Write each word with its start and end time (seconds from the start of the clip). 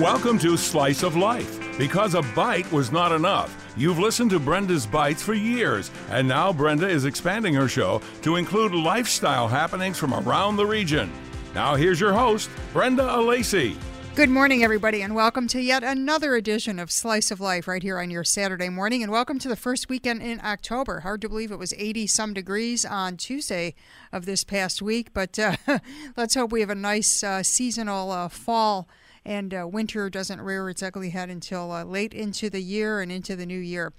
Welcome 0.00 0.40
to 0.40 0.56
Slice 0.56 1.04
of 1.04 1.14
Life. 1.14 1.78
Because 1.78 2.14
a 2.14 2.22
bite 2.34 2.70
was 2.72 2.90
not 2.90 3.12
enough, 3.12 3.72
you've 3.76 4.00
listened 4.00 4.30
to 4.30 4.40
Brenda's 4.40 4.88
Bites 4.88 5.22
for 5.22 5.34
years, 5.34 5.92
and 6.10 6.26
now 6.26 6.52
Brenda 6.52 6.88
is 6.88 7.04
expanding 7.04 7.54
her 7.54 7.68
show 7.68 8.02
to 8.22 8.34
include 8.34 8.74
lifestyle 8.74 9.46
happenings 9.46 9.96
from 9.96 10.12
around 10.12 10.56
the 10.56 10.66
region. 10.66 11.12
Now, 11.54 11.76
here's 11.76 12.00
your 12.00 12.12
host, 12.12 12.50
Brenda 12.72 13.04
Alacey. 13.04 13.76
Good 14.16 14.30
morning, 14.30 14.64
everybody, 14.64 15.00
and 15.00 15.14
welcome 15.14 15.46
to 15.48 15.60
yet 15.60 15.84
another 15.84 16.34
edition 16.34 16.80
of 16.80 16.90
Slice 16.90 17.30
of 17.30 17.40
Life 17.40 17.68
right 17.68 17.82
here 17.82 18.00
on 18.00 18.10
your 18.10 18.24
Saturday 18.24 18.70
morning. 18.70 19.00
And 19.00 19.12
welcome 19.12 19.38
to 19.38 19.48
the 19.48 19.54
first 19.54 19.88
weekend 19.88 20.22
in 20.22 20.40
October. 20.40 21.00
Hard 21.00 21.20
to 21.20 21.28
believe 21.28 21.52
it 21.52 21.58
was 21.58 21.72
80 21.78 22.08
some 22.08 22.34
degrees 22.34 22.84
on 22.84 23.16
Tuesday 23.16 23.76
of 24.12 24.26
this 24.26 24.42
past 24.42 24.82
week, 24.82 25.14
but 25.14 25.38
uh, 25.38 25.54
let's 26.16 26.34
hope 26.34 26.50
we 26.50 26.62
have 26.62 26.70
a 26.70 26.74
nice 26.74 27.22
uh, 27.22 27.44
seasonal 27.44 28.10
uh, 28.10 28.28
fall 28.28 28.88
and 29.24 29.54
uh, 29.54 29.66
winter 29.66 30.10
doesn't 30.10 30.40
rear 30.40 30.68
its 30.68 30.82
ugly 30.82 31.10
head 31.10 31.30
until 31.30 31.72
uh, 31.72 31.84
late 31.84 32.12
into 32.12 32.50
the 32.50 32.60
year 32.60 33.00
and 33.00 33.10
into 33.10 33.34
the 33.34 33.46
new 33.46 33.58
year. 33.58 33.92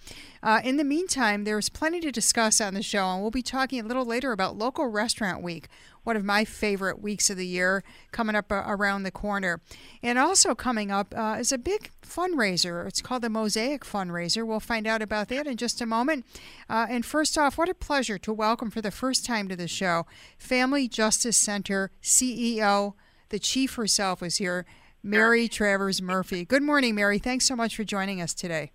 Uh, 0.44 0.62
in 0.64 0.78
the 0.78 0.84
meantime, 0.84 1.44
there's 1.44 1.70
plenty 1.70 2.00
to 2.00 2.12
discuss 2.12 2.62
on 2.62 2.74
the 2.74 2.84
show, 2.84 3.06
and 3.08 3.22
we'll 3.22 3.32
be 3.32 3.42
talking 3.42 3.80
a 3.80 3.88
little 3.88 4.06
later 4.06 4.32
about 4.32 4.58
Local 4.58 4.88
Restaurant 4.88 5.42
Week, 5.42 5.68
one 6.04 6.16
of 6.16 6.24
my 6.24 6.46
favorite 6.46 7.02
weeks 7.02 7.30
of 7.30 7.38
the 7.38 7.48
year 7.48 7.84
coming 8.12 8.36
up 8.36 8.52
uh, 8.52 8.64
around 8.68 9.04
the 9.04 9.12
corner. 9.12 9.62
And 10.04 10.20
also 10.20 10.54
coming 10.54 10.92
up 10.92 11.14
uh, 11.18 11.38
is 11.40 11.52
a 11.52 11.58
big 11.58 11.90
fundraiser. 12.04 12.88
It's 12.88 13.02
called 13.02 13.24
the 13.24 13.30
Mosaic 13.30 13.84
Fundraiser. 13.84 14.46
We'll 14.46 14.60
find 14.60 14.86
out 14.86 15.02
about 15.02 15.30
that 15.30 15.48
in 15.48 15.58
just 15.58 15.82
a 15.82 15.86
moment. 15.86 16.26
Uh, 16.70 16.86
and 16.90 17.04
first 17.06 17.38
off, 17.38 17.58
what 17.58 17.70
a 17.70 17.74
pleasure 17.74 18.20
to 18.20 18.32
welcome 18.32 18.70
for 18.70 18.82
the 18.82 18.92
first 18.92 19.26
time 19.26 19.48
to 19.48 19.56
the 19.56 19.68
show 19.68 20.06
Family 20.38 20.88
Justice 20.88 21.38
Center 21.38 21.92
CEO. 22.04 22.94
The 23.30 23.40
chief 23.40 23.74
herself 23.74 24.22
is 24.22 24.38
here, 24.38 24.66
Mary 25.06 25.48
Travers 25.48 26.02
Murphy. 26.02 26.46
Good 26.46 26.64
morning, 26.64 26.96
Mary. 26.96 27.20
Thanks 27.20 27.46
so 27.46 27.56
much 27.56 27.76
for 27.76 27.84
joining 27.84 28.20
us 28.22 28.34
today. 28.34 28.72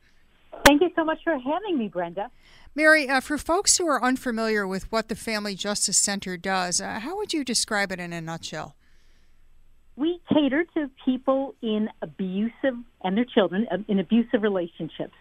Thank 0.64 0.80
you 0.80 0.90
so 0.94 1.04
much 1.04 1.18
for 1.24 1.36
having 1.36 1.76
me, 1.76 1.88
Brenda. 1.88 2.30
Mary, 2.72 3.08
uh, 3.08 3.18
for 3.18 3.36
folks 3.36 3.78
who 3.78 3.88
are 3.88 4.00
unfamiliar 4.00 4.64
with 4.64 4.90
what 4.92 5.08
the 5.08 5.16
Family 5.16 5.56
Justice 5.56 5.98
Center 5.98 6.36
does, 6.36 6.80
uh, 6.80 7.00
how 7.00 7.16
would 7.16 7.32
you 7.32 7.42
describe 7.42 7.90
it 7.90 7.98
in 7.98 8.12
a 8.12 8.20
nutshell? 8.20 8.76
We 9.96 10.20
cater 10.32 10.64
to 10.74 10.88
people 11.04 11.56
in 11.62 11.88
abusive 12.00 12.76
and 13.02 13.16
their 13.16 13.24
children 13.24 13.66
uh, 13.68 13.78
in 13.88 13.98
abusive 13.98 14.42
relationships. 14.42 15.14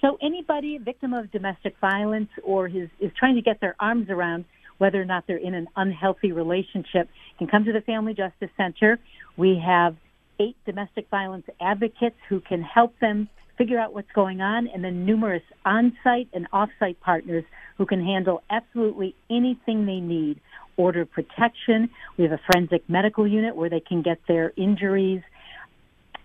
So 0.00 0.18
anybody 0.20 0.78
victim 0.78 1.14
of 1.14 1.30
domestic 1.30 1.76
violence 1.80 2.30
or 2.42 2.66
is, 2.66 2.88
is 2.98 3.12
trying 3.16 3.36
to 3.36 3.42
get 3.42 3.60
their 3.60 3.76
arms 3.78 4.10
around 4.10 4.44
whether 4.78 5.00
or 5.00 5.04
not 5.04 5.24
they're 5.28 5.36
in 5.36 5.54
an 5.54 5.68
unhealthy 5.76 6.32
relationship 6.32 7.08
can 7.38 7.46
come 7.46 7.64
to 7.64 7.72
the 7.72 7.80
Family 7.80 8.14
Justice 8.14 8.50
Center. 8.56 8.98
We 9.36 9.62
have 9.64 9.96
eight 10.40 10.56
domestic 10.64 11.08
violence 11.10 11.46
advocates 11.60 12.16
who 12.28 12.40
can 12.40 12.62
help 12.62 12.98
them 13.00 13.28
figure 13.56 13.78
out 13.78 13.92
what's 13.92 14.10
going 14.14 14.40
on, 14.40 14.68
and 14.68 14.84
then 14.84 15.04
numerous 15.04 15.42
on-site 15.64 16.28
and 16.32 16.46
off-site 16.52 17.00
partners 17.00 17.44
who 17.76 17.84
can 17.84 18.04
handle 18.04 18.40
absolutely 18.50 19.16
anything 19.30 19.84
they 19.84 19.98
need. 19.98 20.40
Order 20.76 21.04
protection. 21.04 21.90
We 22.16 22.24
have 22.24 22.32
a 22.32 22.40
forensic 22.46 22.88
medical 22.88 23.26
unit 23.26 23.56
where 23.56 23.68
they 23.68 23.80
can 23.80 24.00
get 24.00 24.20
their 24.28 24.52
injuries 24.56 25.22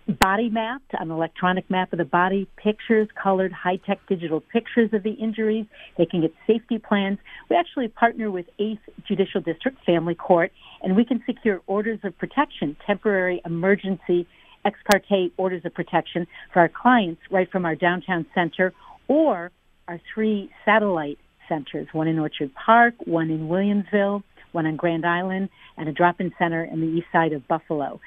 body 0.08 0.50
mapped, 0.50 0.92
an 0.92 1.10
electronic 1.10 1.68
map 1.70 1.92
of 1.92 1.98
the 1.98 2.04
body, 2.04 2.46
pictures, 2.56 3.08
colored 3.20 3.52
high-tech 3.52 4.00
digital 4.08 4.40
pictures 4.40 4.90
of 4.92 5.02
the 5.02 5.12
injuries. 5.12 5.66
They 5.96 6.06
can 6.06 6.20
get 6.20 6.34
safety 6.46 6.78
plans. 6.78 7.18
We 7.48 7.56
actually 7.56 7.88
partner 7.88 8.30
with 8.30 8.46
8th 8.60 8.80
Judicial 9.06 9.40
District 9.40 9.78
Family 9.84 10.14
Court, 10.14 10.52
and 10.82 10.94
we 10.94 11.04
can 11.04 11.22
secure 11.24 11.62
orders 11.66 12.00
of 12.04 12.16
protection, 12.18 12.76
temporary 12.86 13.40
emergency 13.44 14.26
ex 14.64 14.78
parte 14.90 15.30
orders 15.36 15.62
of 15.64 15.74
protection 15.74 16.26
for 16.52 16.60
our 16.60 16.70
clients 16.70 17.20
right 17.30 17.50
from 17.50 17.66
our 17.66 17.74
downtown 17.74 18.24
center 18.34 18.72
or 19.08 19.50
our 19.88 20.00
three 20.14 20.50
satellite 20.64 21.18
centers, 21.48 21.86
one 21.92 22.08
in 22.08 22.18
Orchard 22.18 22.50
Park, 22.54 22.94
one 23.04 23.30
in 23.30 23.48
Williamsville, 23.48 24.22
one 24.52 24.66
on 24.66 24.76
Grand 24.76 25.04
Island, 25.04 25.50
and 25.76 25.88
a 25.88 25.92
drop-in 25.92 26.32
center 26.38 26.64
in 26.64 26.80
the 26.80 26.86
east 26.86 27.06
side 27.12 27.32
of 27.32 27.46
Buffalo. 27.46 28.00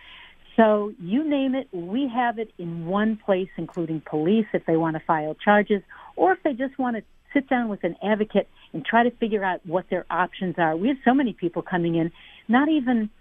So 0.58 0.92
you 1.00 1.24
name 1.24 1.54
it, 1.54 1.70
we 1.72 2.10
have 2.14 2.40
it 2.40 2.52
in 2.58 2.88
one 2.88 3.16
place, 3.24 3.50
including 3.58 4.02
police 4.02 4.48
if 4.54 4.66
they 4.66 4.76
want 4.76 4.96
to 4.96 5.04
file 5.06 5.36
charges, 5.36 5.84
or 6.16 6.34
if 6.34 6.42
they 6.44 6.54
just 6.54 6.78
want 6.80 6.98
to 6.98 7.04
sit 7.34 7.48
down 7.48 7.70
with 7.70 7.84
an 7.84 7.96
advocate 8.04 8.50
and 8.74 8.84
try 8.84 9.04
to 9.04 9.12
figure 9.12 9.44
out 9.44 9.64
what 9.66 9.86
their 9.90 10.06
options 10.10 10.56
are. 10.58 10.76
We 10.76 10.88
have 10.88 10.98
so 11.06 11.14
many 11.14 11.34
people 11.34 11.62
coming 11.62 11.96
in, 11.96 12.12
not 12.48 12.70
even 12.70 13.12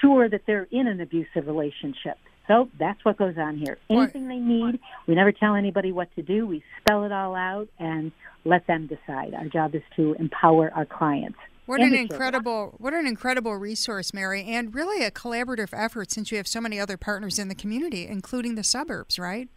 sure 0.00 0.28
that 0.28 0.42
they're 0.46 0.66
in 0.70 0.86
an 0.86 1.00
abusive 1.00 1.46
relationship. 1.46 2.16
So 2.48 2.68
that's 2.78 3.04
what 3.04 3.18
goes 3.18 3.36
on 3.36 3.58
here. 3.58 3.76
Anything 3.90 4.28
they 4.28 4.38
need, 4.38 4.78
we 5.06 5.14
never 5.14 5.32
tell 5.32 5.54
anybody 5.54 5.92
what 5.92 6.14
to 6.14 6.22
do. 6.22 6.46
We 6.46 6.62
spell 6.80 7.04
it 7.04 7.12
all 7.12 7.34
out 7.34 7.68
and 7.78 8.12
let 8.44 8.66
them 8.66 8.86
decide. 8.86 9.34
Our 9.34 9.46
job 9.46 9.74
is 9.74 9.82
to 9.96 10.14
empower 10.18 10.72
our 10.72 10.86
clients. 10.86 11.38
What 11.66 11.80
an 11.80 11.94
incredible 11.94 12.76
what 12.78 12.94
an 12.94 13.06
incredible 13.06 13.56
resource, 13.56 14.14
Mary, 14.14 14.44
and 14.44 14.72
really 14.72 15.04
a 15.04 15.10
collaborative 15.10 15.70
effort 15.72 16.12
since 16.12 16.30
you 16.30 16.36
have 16.36 16.46
so 16.46 16.60
many 16.60 16.78
other 16.78 16.96
partners 16.96 17.40
in 17.40 17.48
the 17.48 17.56
community, 17.56 18.06
including 18.06 18.54
the 18.54 18.62
suburbs, 18.62 19.18
right? 19.18 19.48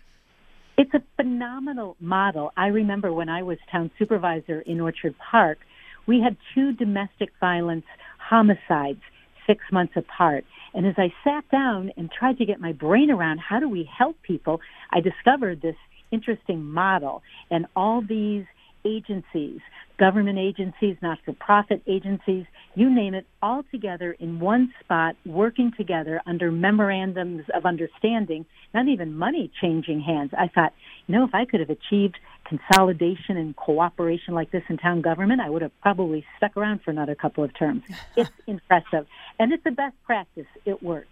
It's 0.75 0.93
a 0.93 1.03
phenomenal 1.17 1.97
model. 1.99 2.51
I 2.57 2.67
remember 2.67 3.13
when 3.13 3.29
I 3.29 3.43
was 3.43 3.59
town 3.71 3.91
supervisor 3.99 4.61
in 4.61 4.79
Orchard 4.79 5.13
Park, 5.19 5.59
we 6.07 6.19
had 6.19 6.35
two 6.55 6.73
domestic 6.73 7.29
violence 7.39 7.85
homicides 8.17 9.01
six 9.45 9.63
months 9.71 9.93
apart. 9.95 10.45
And 10.73 10.87
as 10.87 10.95
I 10.97 11.13
sat 11.23 11.47
down 11.51 11.91
and 11.97 12.09
tried 12.11 12.37
to 12.37 12.45
get 12.45 12.59
my 12.59 12.71
brain 12.71 13.11
around 13.11 13.39
how 13.39 13.59
do 13.59 13.69
we 13.69 13.89
help 13.97 14.15
people, 14.23 14.61
I 14.91 15.01
discovered 15.01 15.61
this 15.61 15.75
interesting 16.11 16.63
model 16.63 17.21
and 17.51 17.67
all 17.75 18.01
these 18.01 18.45
agencies 18.85 19.61
government 19.99 20.39
agencies, 20.39 20.95
not 21.01 21.19
for 21.23 21.33
profit 21.33 21.83
agencies, 21.85 22.45
you 22.73 22.89
name 22.89 23.13
it, 23.13 23.27
all 23.41 23.63
together 23.69 24.15
in 24.19 24.39
one 24.39 24.73
spot, 24.79 25.15
working 25.25 25.71
together 25.75 26.21
under 26.25 26.51
memorandums 26.51 27.43
of 27.53 27.65
understanding, 27.65 28.45
not 28.73 28.87
even 28.87 29.15
money 29.15 29.51
changing 29.61 29.99
hands. 29.99 30.31
I 30.35 30.47
thought, 30.47 30.73
you 31.05 31.15
know, 31.15 31.25
if 31.25 31.35
I 31.35 31.45
could 31.45 31.59
have 31.59 31.69
achieved 31.69 32.17
consolidation 32.45 33.37
and 33.37 33.55
cooperation 33.55 34.33
like 34.33 34.51
this 34.51 34.63
in 34.69 34.77
town 34.77 35.01
government, 35.01 35.41
I 35.41 35.49
would 35.49 35.61
have 35.61 35.77
probably 35.81 36.25
stuck 36.37 36.55
around 36.55 36.81
for 36.81 36.91
another 36.91 37.13
couple 37.13 37.43
of 37.43 37.53
terms. 37.55 37.83
It's 38.15 38.31
impressive. 38.47 39.05
And 39.37 39.51
it's 39.53 39.63
the 39.63 39.71
best 39.71 39.95
practice. 40.05 40.47
It 40.65 40.81
works. 40.81 41.07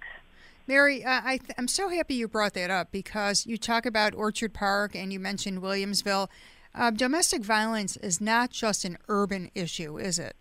Mary, 0.67 1.03
uh, 1.03 1.21
I 1.23 1.39
am 1.57 1.67
so 1.67 1.87
happy 1.87 2.15
you 2.15 2.27
brought 2.27 2.53
that 2.55 2.69
up 2.69 2.91
because 2.91 3.45
you 3.45 3.57
talk 3.57 3.85
about 3.85 4.13
Orchard 4.13 4.53
Park 4.53 4.95
and 4.95 5.13
you 5.13 5.19
mentioned 5.19 5.61
Williamsville. 5.61 6.27
Uh, 6.77 6.91
domestic 6.91 7.43
violence 7.43 7.97
is 7.97 8.21
not 8.21 8.51
just 8.51 8.85
an 8.85 8.99
urban 9.09 9.49
issue, 9.55 9.97
is 9.97 10.19
it? 10.19 10.35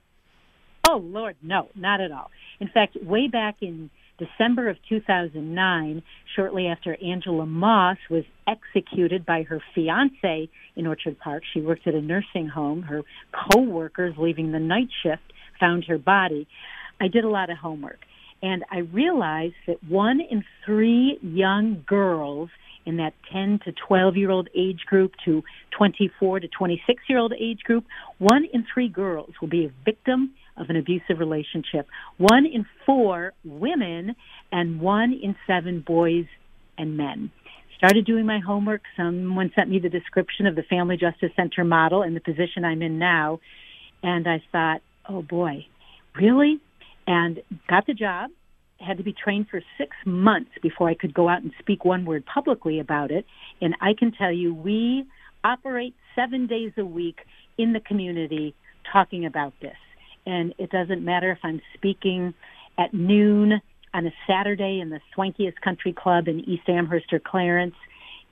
Oh, 0.86 0.98
Lord, 0.98 1.36
no, 1.42 1.68
not 1.74 2.02
at 2.02 2.12
all. 2.12 2.30
In 2.60 2.68
fact, 2.68 2.94
way 3.02 3.26
back 3.26 3.56
in 3.62 3.88
December 4.18 4.68
of 4.68 4.76
2009, 4.86 6.02
shortly 6.34 6.66
after 6.66 6.94
Angela 7.02 7.46
Moss 7.46 7.96
was 8.10 8.24
executed 8.46 9.24
by 9.24 9.44
her 9.44 9.62
fiance 9.74 10.50
in 10.76 10.86
Orchard 10.86 11.18
Park, 11.18 11.42
she 11.54 11.62
worked 11.62 11.86
at 11.86 11.94
a 11.94 12.02
nursing 12.02 12.48
home. 12.48 12.82
Her 12.82 13.02
co-workers 13.32 14.14
leaving 14.18 14.52
the 14.52 14.58
night 14.58 14.88
shift 15.02 15.32
found 15.58 15.84
her 15.84 15.98
body. 15.98 16.46
I 17.00 17.08
did 17.08 17.24
a 17.24 17.30
lot 17.30 17.48
of 17.48 17.56
homework 17.56 18.00
and 18.42 18.64
I 18.70 18.78
realized 18.78 19.54
that 19.66 19.82
one 19.84 20.20
in 20.20 20.44
three 20.64 21.18
young 21.22 21.84
girls 21.86 22.50
in 22.84 22.98
that 22.98 23.14
10 23.32 23.60
to 23.64 23.72
12 23.72 24.16
year 24.16 24.30
old 24.30 24.48
age 24.54 24.80
group 24.86 25.12
to 25.24 25.42
24 25.76 26.40
to 26.40 26.48
26 26.48 27.02
year 27.08 27.18
old 27.18 27.32
age 27.38 27.60
group, 27.64 27.84
one 28.18 28.46
in 28.52 28.64
three 28.72 28.88
girls 28.88 29.30
will 29.40 29.48
be 29.48 29.66
a 29.66 29.72
victim 29.84 30.32
of 30.56 30.70
an 30.70 30.76
abusive 30.76 31.18
relationship. 31.18 31.86
One 32.16 32.46
in 32.46 32.64
four 32.86 33.32
women 33.44 34.14
and 34.52 34.80
one 34.80 35.12
in 35.12 35.36
seven 35.46 35.80
boys 35.86 36.26
and 36.78 36.96
men. 36.96 37.30
Started 37.76 38.06
doing 38.06 38.24
my 38.24 38.38
homework. 38.38 38.82
Someone 38.96 39.52
sent 39.54 39.68
me 39.68 39.78
the 39.78 39.90
description 39.90 40.46
of 40.46 40.54
the 40.54 40.62
Family 40.62 40.96
Justice 40.96 41.32
Center 41.36 41.64
model 41.64 42.02
and 42.02 42.16
the 42.16 42.20
position 42.20 42.64
I'm 42.64 42.80
in 42.80 42.98
now. 42.98 43.40
And 44.02 44.26
I 44.26 44.42
thought, 44.50 44.80
oh 45.08 45.20
boy, 45.20 45.66
really? 46.14 46.60
And 47.06 47.40
got 47.68 47.86
the 47.86 47.94
job 47.94 48.30
had 48.78 48.98
to 48.98 49.02
be 49.02 49.12
trained 49.12 49.46
for 49.48 49.62
six 49.78 49.96
months 50.04 50.50
before 50.62 50.88
I 50.88 50.94
could 50.94 51.14
go 51.14 51.28
out 51.28 51.42
and 51.42 51.52
speak 51.58 51.84
one 51.84 52.04
word 52.04 52.24
publicly 52.26 52.78
about 52.78 53.10
it. 53.10 53.24
And 53.60 53.74
I 53.80 53.94
can 53.98 54.12
tell 54.12 54.32
you, 54.32 54.54
we 54.54 55.06
operate 55.44 55.94
seven 56.14 56.46
days 56.46 56.72
a 56.76 56.84
week 56.84 57.20
in 57.56 57.72
the 57.72 57.80
community 57.80 58.54
talking 58.92 59.24
about 59.24 59.54
this. 59.62 59.76
And 60.26 60.54
it 60.58 60.70
doesn't 60.70 61.04
matter 61.04 61.30
if 61.30 61.38
I'm 61.42 61.62
speaking 61.74 62.34
at 62.78 62.92
noon 62.92 63.60
on 63.94 64.06
a 64.06 64.12
Saturday 64.26 64.80
in 64.80 64.90
the 64.90 65.00
swankiest 65.16 65.60
country 65.62 65.92
club 65.92 66.28
in 66.28 66.40
East 66.40 66.68
Amherst 66.68 67.12
or 67.12 67.20
Clarence, 67.20 67.76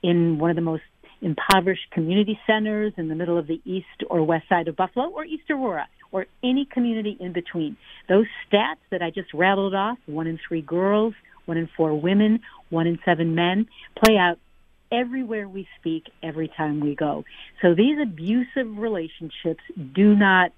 in 0.03 0.37
one 0.37 0.51
of 0.51 0.55
the 0.55 0.61
most 0.61 0.83
impoverished 1.21 1.89
community 1.91 2.39
centers 2.45 2.93
in 2.97 3.07
the 3.07 3.15
middle 3.15 3.37
of 3.39 3.47
the 3.47 3.59
east 3.65 4.03
or 4.09 4.23
west 4.23 4.47
side 4.47 4.67
of 4.67 4.75
Buffalo, 4.75 5.09
or 5.09 5.25
East 5.25 5.49
Aurora 5.49 5.87
or 6.15 6.25
any 6.41 6.63
community 6.63 7.17
in 7.19 7.33
between. 7.33 7.75
Those 8.07 8.25
stats 8.47 8.79
that 8.89 9.01
I 9.01 9.09
just 9.09 9.33
rattled 9.33 9.75
off, 9.75 9.97
one 10.05 10.27
in 10.27 10.39
three 10.47 10.61
girls, 10.61 11.13
one 11.43 11.57
in 11.57 11.69
four 11.75 11.93
women, 11.99 12.39
one 12.69 12.87
in 12.87 12.97
seven 13.03 13.35
men, 13.35 13.67
play 14.01 14.15
out 14.15 14.37
everywhere 14.93 15.49
we 15.49 15.67
speak, 15.77 16.03
every 16.23 16.47
time 16.47 16.79
we 16.79 16.95
go. 16.95 17.25
So 17.61 17.75
these 17.75 17.97
abusive 18.01 18.77
relationships 18.77 19.59
do 19.93 20.15
not 20.15 20.51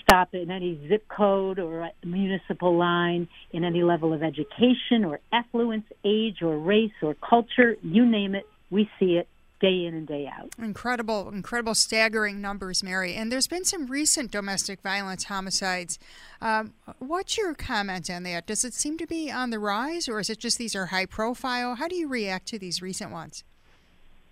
stop 0.00 0.32
in 0.32 0.48
any 0.48 0.80
zip 0.88 1.08
code 1.08 1.58
or 1.58 1.90
municipal 2.04 2.78
line, 2.78 3.26
in 3.50 3.64
any 3.64 3.82
level 3.82 4.12
of 4.12 4.22
education 4.22 5.04
or 5.04 5.18
affluence, 5.32 5.86
age 6.04 6.40
or 6.40 6.56
race 6.56 6.92
or 7.02 7.14
culture, 7.14 7.74
you 7.82 8.06
name 8.06 8.36
it, 8.36 8.44
we 8.70 8.88
see 9.00 9.16
it 9.16 9.26
day 9.60 9.86
in 9.86 9.94
and 9.94 10.06
day 10.06 10.26
out. 10.26 10.50
Incredible, 10.58 11.28
incredible, 11.28 11.74
staggering 11.74 12.40
numbers, 12.40 12.82
Mary. 12.82 13.14
And 13.14 13.30
there's 13.30 13.46
been 13.46 13.64
some 13.64 13.86
recent 13.86 14.30
domestic 14.30 14.80
violence 14.82 15.24
homicides. 15.24 15.98
Um, 16.40 16.74
what's 16.98 17.36
your 17.36 17.54
comment 17.54 18.10
on 18.10 18.22
that? 18.24 18.46
Does 18.46 18.64
it 18.64 18.74
seem 18.74 18.98
to 18.98 19.06
be 19.06 19.30
on 19.30 19.50
the 19.50 19.58
rise, 19.58 20.08
or 20.08 20.20
is 20.20 20.30
it 20.30 20.38
just 20.38 20.58
these 20.58 20.76
are 20.76 20.86
high 20.86 21.06
profile? 21.06 21.76
How 21.76 21.88
do 21.88 21.96
you 21.96 22.08
react 22.08 22.46
to 22.48 22.58
these 22.58 22.80
recent 22.80 23.10
ones? 23.10 23.44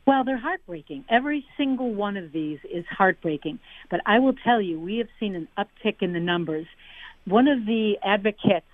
Well, 0.07 0.23
they're 0.23 0.39
heartbreaking. 0.39 1.05
Every 1.11 1.45
single 1.57 1.93
one 1.93 2.17
of 2.17 2.31
these 2.31 2.61
is 2.73 2.85
heartbreaking. 2.89 3.59
But 3.91 4.01
I 4.07 4.21
will 4.21 4.35
tell 4.35 4.61
you, 4.61 4.79
we 4.79 4.99
have 4.99 5.09
seen 5.19 5.35
an 5.35 5.49
uptick 5.59 5.97
in 6.01 6.13
the 6.13 6.21
numbers. 6.21 6.67
One 7.25 7.49
of 7.49 7.67
the 7.67 7.95
advocates 8.05 8.67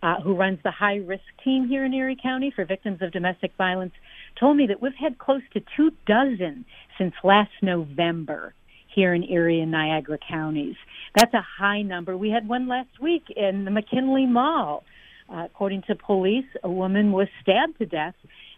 uh, 0.00 0.20
who 0.20 0.34
runs 0.36 0.60
the 0.62 0.70
high 0.70 0.96
risk 0.96 1.24
team 1.42 1.66
here 1.66 1.84
in 1.84 1.92
Erie 1.92 2.16
County 2.22 2.52
for 2.54 2.64
victims 2.64 3.02
of 3.02 3.10
domestic 3.10 3.52
violence 3.58 3.94
told 4.38 4.56
me 4.56 4.66
that 4.68 4.80
we've 4.80 4.92
had 4.94 5.18
close 5.18 5.42
to 5.54 5.62
two 5.76 5.90
dozen 6.06 6.64
since 6.98 7.14
last 7.24 7.52
November 7.62 8.54
here 8.94 9.14
in 9.14 9.22
Erie 9.24 9.60
and 9.60 9.70
Niagara 9.70 10.18
counties. 10.28 10.76
That's 11.14 11.34
a 11.34 11.44
high 11.58 11.82
number. 11.82 12.16
We 12.16 12.30
had 12.30 12.48
one 12.48 12.68
last 12.68 13.00
week 13.00 13.24
in 13.34 13.64
the 13.64 13.70
McKinley 13.70 14.26
Mall. 14.26 14.84
Uh, 15.28 15.44
according 15.44 15.82
to 15.82 15.96
police, 15.96 16.46
a 16.62 16.70
woman 16.70 17.10
was 17.10 17.26
stabbed 17.42 17.78
to 17.78 17.86
death. 17.86 18.14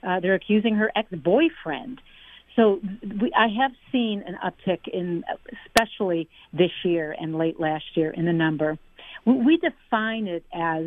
Uh, 0.06 0.20
they're 0.20 0.34
accusing 0.34 0.74
her 0.74 0.92
ex-boyfriend. 0.94 2.00
So 2.56 2.80
we, 3.02 3.32
I 3.36 3.46
have 3.62 3.72
seen 3.90 4.22
an 4.26 4.36
uptick 4.44 4.80
in, 4.92 5.24
especially 5.66 6.28
this 6.52 6.72
year 6.84 7.14
and 7.18 7.38
late 7.38 7.58
last 7.58 7.84
year, 7.94 8.10
in 8.10 8.26
the 8.26 8.32
number. 8.32 8.78
We, 9.24 9.56
define 9.56 10.26
it 10.26 10.44
as 10.52 10.86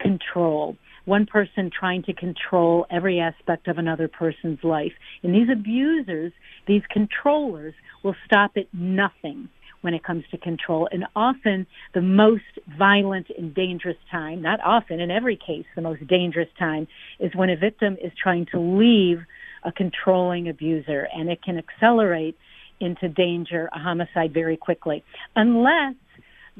control 0.00 0.76
one 1.08 1.26
person 1.26 1.70
trying 1.76 2.02
to 2.04 2.12
control 2.12 2.86
every 2.90 3.18
aspect 3.18 3.66
of 3.66 3.78
another 3.78 4.08
person's 4.08 4.62
life. 4.62 4.92
And 5.22 5.34
these 5.34 5.48
abusers, 5.50 6.32
these 6.66 6.82
controllers, 6.90 7.74
will 8.04 8.14
stop 8.26 8.52
at 8.56 8.66
nothing 8.72 9.48
when 9.80 9.94
it 9.94 10.04
comes 10.04 10.24
to 10.30 10.38
control. 10.38 10.88
And 10.92 11.04
often 11.16 11.66
the 11.94 12.02
most 12.02 12.42
violent 12.78 13.28
and 13.36 13.54
dangerous 13.54 13.96
time, 14.10 14.42
not 14.42 14.60
often, 14.64 15.00
in 15.00 15.10
every 15.10 15.36
case, 15.36 15.64
the 15.74 15.82
most 15.82 16.06
dangerous 16.06 16.48
time 16.58 16.86
is 17.18 17.34
when 17.34 17.50
a 17.50 17.56
victim 17.56 17.96
is 18.02 18.12
trying 18.22 18.46
to 18.52 18.60
leave 18.60 19.18
a 19.64 19.72
controlling 19.72 20.48
abuser 20.48 21.08
and 21.14 21.28
it 21.28 21.42
can 21.42 21.58
accelerate 21.58 22.36
into 22.80 23.08
danger, 23.08 23.68
a 23.72 23.78
homicide 23.78 24.32
very 24.32 24.56
quickly. 24.56 25.02
Unless 25.34 25.94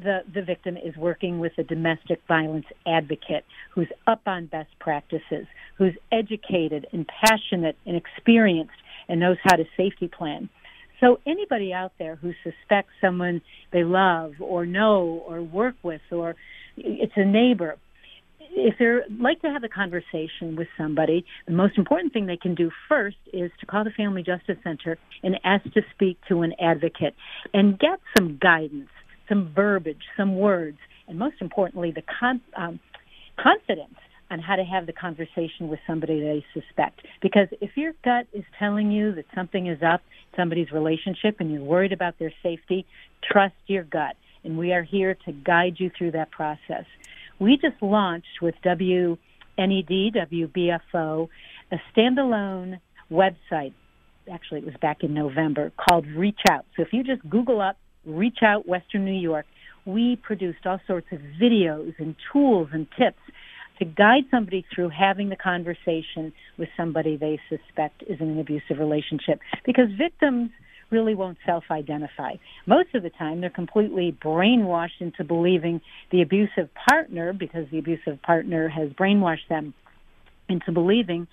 the, 0.03 0.19
the 0.33 0.41
victim 0.41 0.77
is 0.77 0.95
working 0.95 1.39
with 1.39 1.53
a 1.57 1.63
domestic 1.63 2.21
violence 2.27 2.65
advocate 2.87 3.45
who's 3.73 3.89
up 4.07 4.21
on 4.25 4.45
best 4.47 4.69
practices, 4.79 5.45
who's 5.77 5.93
educated 6.11 6.87
and 6.91 7.07
passionate 7.07 7.77
and 7.85 7.95
experienced 7.95 8.73
and 9.07 9.19
knows 9.19 9.37
how 9.43 9.55
to 9.55 9.65
safety 9.75 10.07
plan. 10.07 10.49
So 10.99 11.19
anybody 11.25 11.73
out 11.73 11.93
there 11.97 12.15
who 12.15 12.33
suspects 12.43 12.91
someone 12.99 13.41
they 13.71 13.83
love 13.83 14.33
or 14.39 14.65
know 14.65 15.23
or 15.27 15.41
work 15.41 15.75
with 15.81 16.01
or 16.11 16.35
it's 16.77 17.13
a 17.15 17.25
neighbor, 17.25 17.77
if 18.51 18.75
they're 18.79 19.03
like 19.19 19.41
to 19.41 19.47
have 19.49 19.63
a 19.63 19.69
conversation 19.69 20.55
with 20.55 20.67
somebody, 20.77 21.25
the 21.45 21.53
most 21.53 21.77
important 21.77 22.13
thing 22.13 22.25
they 22.25 22.37
can 22.37 22.55
do 22.55 22.71
first 22.87 23.17
is 23.31 23.51
to 23.59 23.65
call 23.65 23.83
the 23.83 23.91
Family 23.91 24.23
Justice 24.23 24.57
Center 24.63 24.97
and 25.23 25.39
ask 25.43 25.63
to 25.73 25.81
speak 25.93 26.17
to 26.27 26.41
an 26.41 26.53
advocate 26.59 27.15
and 27.53 27.77
get 27.79 27.99
some 28.17 28.37
guidance 28.41 28.89
some 29.29 29.53
verbiage, 29.55 30.01
some 30.17 30.35
words, 30.35 30.77
and 31.07 31.17
most 31.17 31.35
importantly, 31.39 31.91
the 31.91 32.03
con- 32.19 32.41
um, 32.57 32.79
confidence 33.41 33.95
on 34.31 34.39
how 34.39 34.55
to 34.55 34.63
have 34.63 34.85
the 34.85 34.93
conversation 34.93 35.69
with 35.69 35.79
somebody 35.87 36.19
they 36.19 36.45
suspect. 36.53 37.01
Because 37.21 37.47
if 37.61 37.71
your 37.75 37.93
gut 38.03 38.27
is 38.33 38.43
telling 38.59 38.91
you 38.91 39.15
that 39.15 39.25
something 39.33 39.67
is 39.67 39.79
up, 39.81 40.01
somebody's 40.35 40.71
relationship, 40.71 41.37
and 41.39 41.51
you're 41.51 41.63
worried 41.63 41.93
about 41.93 42.19
their 42.19 42.31
safety, 42.43 42.85
trust 43.23 43.55
your 43.67 43.83
gut. 43.83 44.15
And 44.43 44.57
we 44.57 44.71
are 44.73 44.83
here 44.83 45.17
to 45.25 45.31
guide 45.31 45.75
you 45.77 45.89
through 45.97 46.11
that 46.11 46.31
process. 46.31 46.85
We 47.39 47.57
just 47.57 47.81
launched 47.81 48.41
with 48.41 48.55
WNED, 48.63 49.17
WBFO, 49.57 51.27
a 51.71 51.77
standalone 51.95 52.79
website. 53.11 53.73
Actually, 54.31 54.59
it 54.59 54.65
was 54.65 54.75
back 54.81 55.03
in 55.03 55.13
November 55.13 55.71
called 55.75 56.05
Reach 56.05 56.39
Out. 56.49 56.65
So 56.75 56.83
if 56.83 56.89
you 56.93 57.03
just 57.03 57.27
Google 57.27 57.61
up 57.61 57.77
Reach 58.09 58.39
Out 58.41 58.67
Western 58.67 59.05
New 59.05 59.19
York, 59.19 59.45
we 59.85 60.15
produced 60.15 60.65
all 60.65 60.79
sorts 60.87 61.07
of 61.11 61.19
videos 61.41 61.93
and 61.99 62.15
tools 62.31 62.69
and 62.73 62.87
tips 62.97 63.19
to 63.79 63.85
guide 63.85 64.23
somebody 64.29 64.65
through 64.73 64.89
having 64.89 65.29
the 65.29 65.35
conversation 65.35 66.33
with 66.57 66.67
somebody 66.75 67.15
they 67.15 67.39
suspect 67.47 68.03
is 68.03 68.19
in 68.19 68.29
an 68.29 68.39
abusive 68.39 68.77
relationship. 68.77 69.39
Because 69.65 69.87
victims 69.97 70.51
really 70.91 71.15
won't 71.15 71.37
self-identify. 71.45 72.33
Most 72.65 72.93
of 72.95 73.03
the 73.03 73.11
time, 73.11 73.41
they're 73.41 73.49
completely 73.49 74.15
brainwashed 74.23 74.99
into 74.99 75.23
believing 75.23 75.81
the 76.11 76.21
abusive 76.21 76.69
partner, 76.89 77.31
because 77.31 77.67
the 77.71 77.77
abusive 77.77 78.21
partner 78.23 78.67
has 78.67 78.89
brainwashed 78.89 79.47
them 79.49 79.73
into 80.49 80.71
believing 80.71 81.27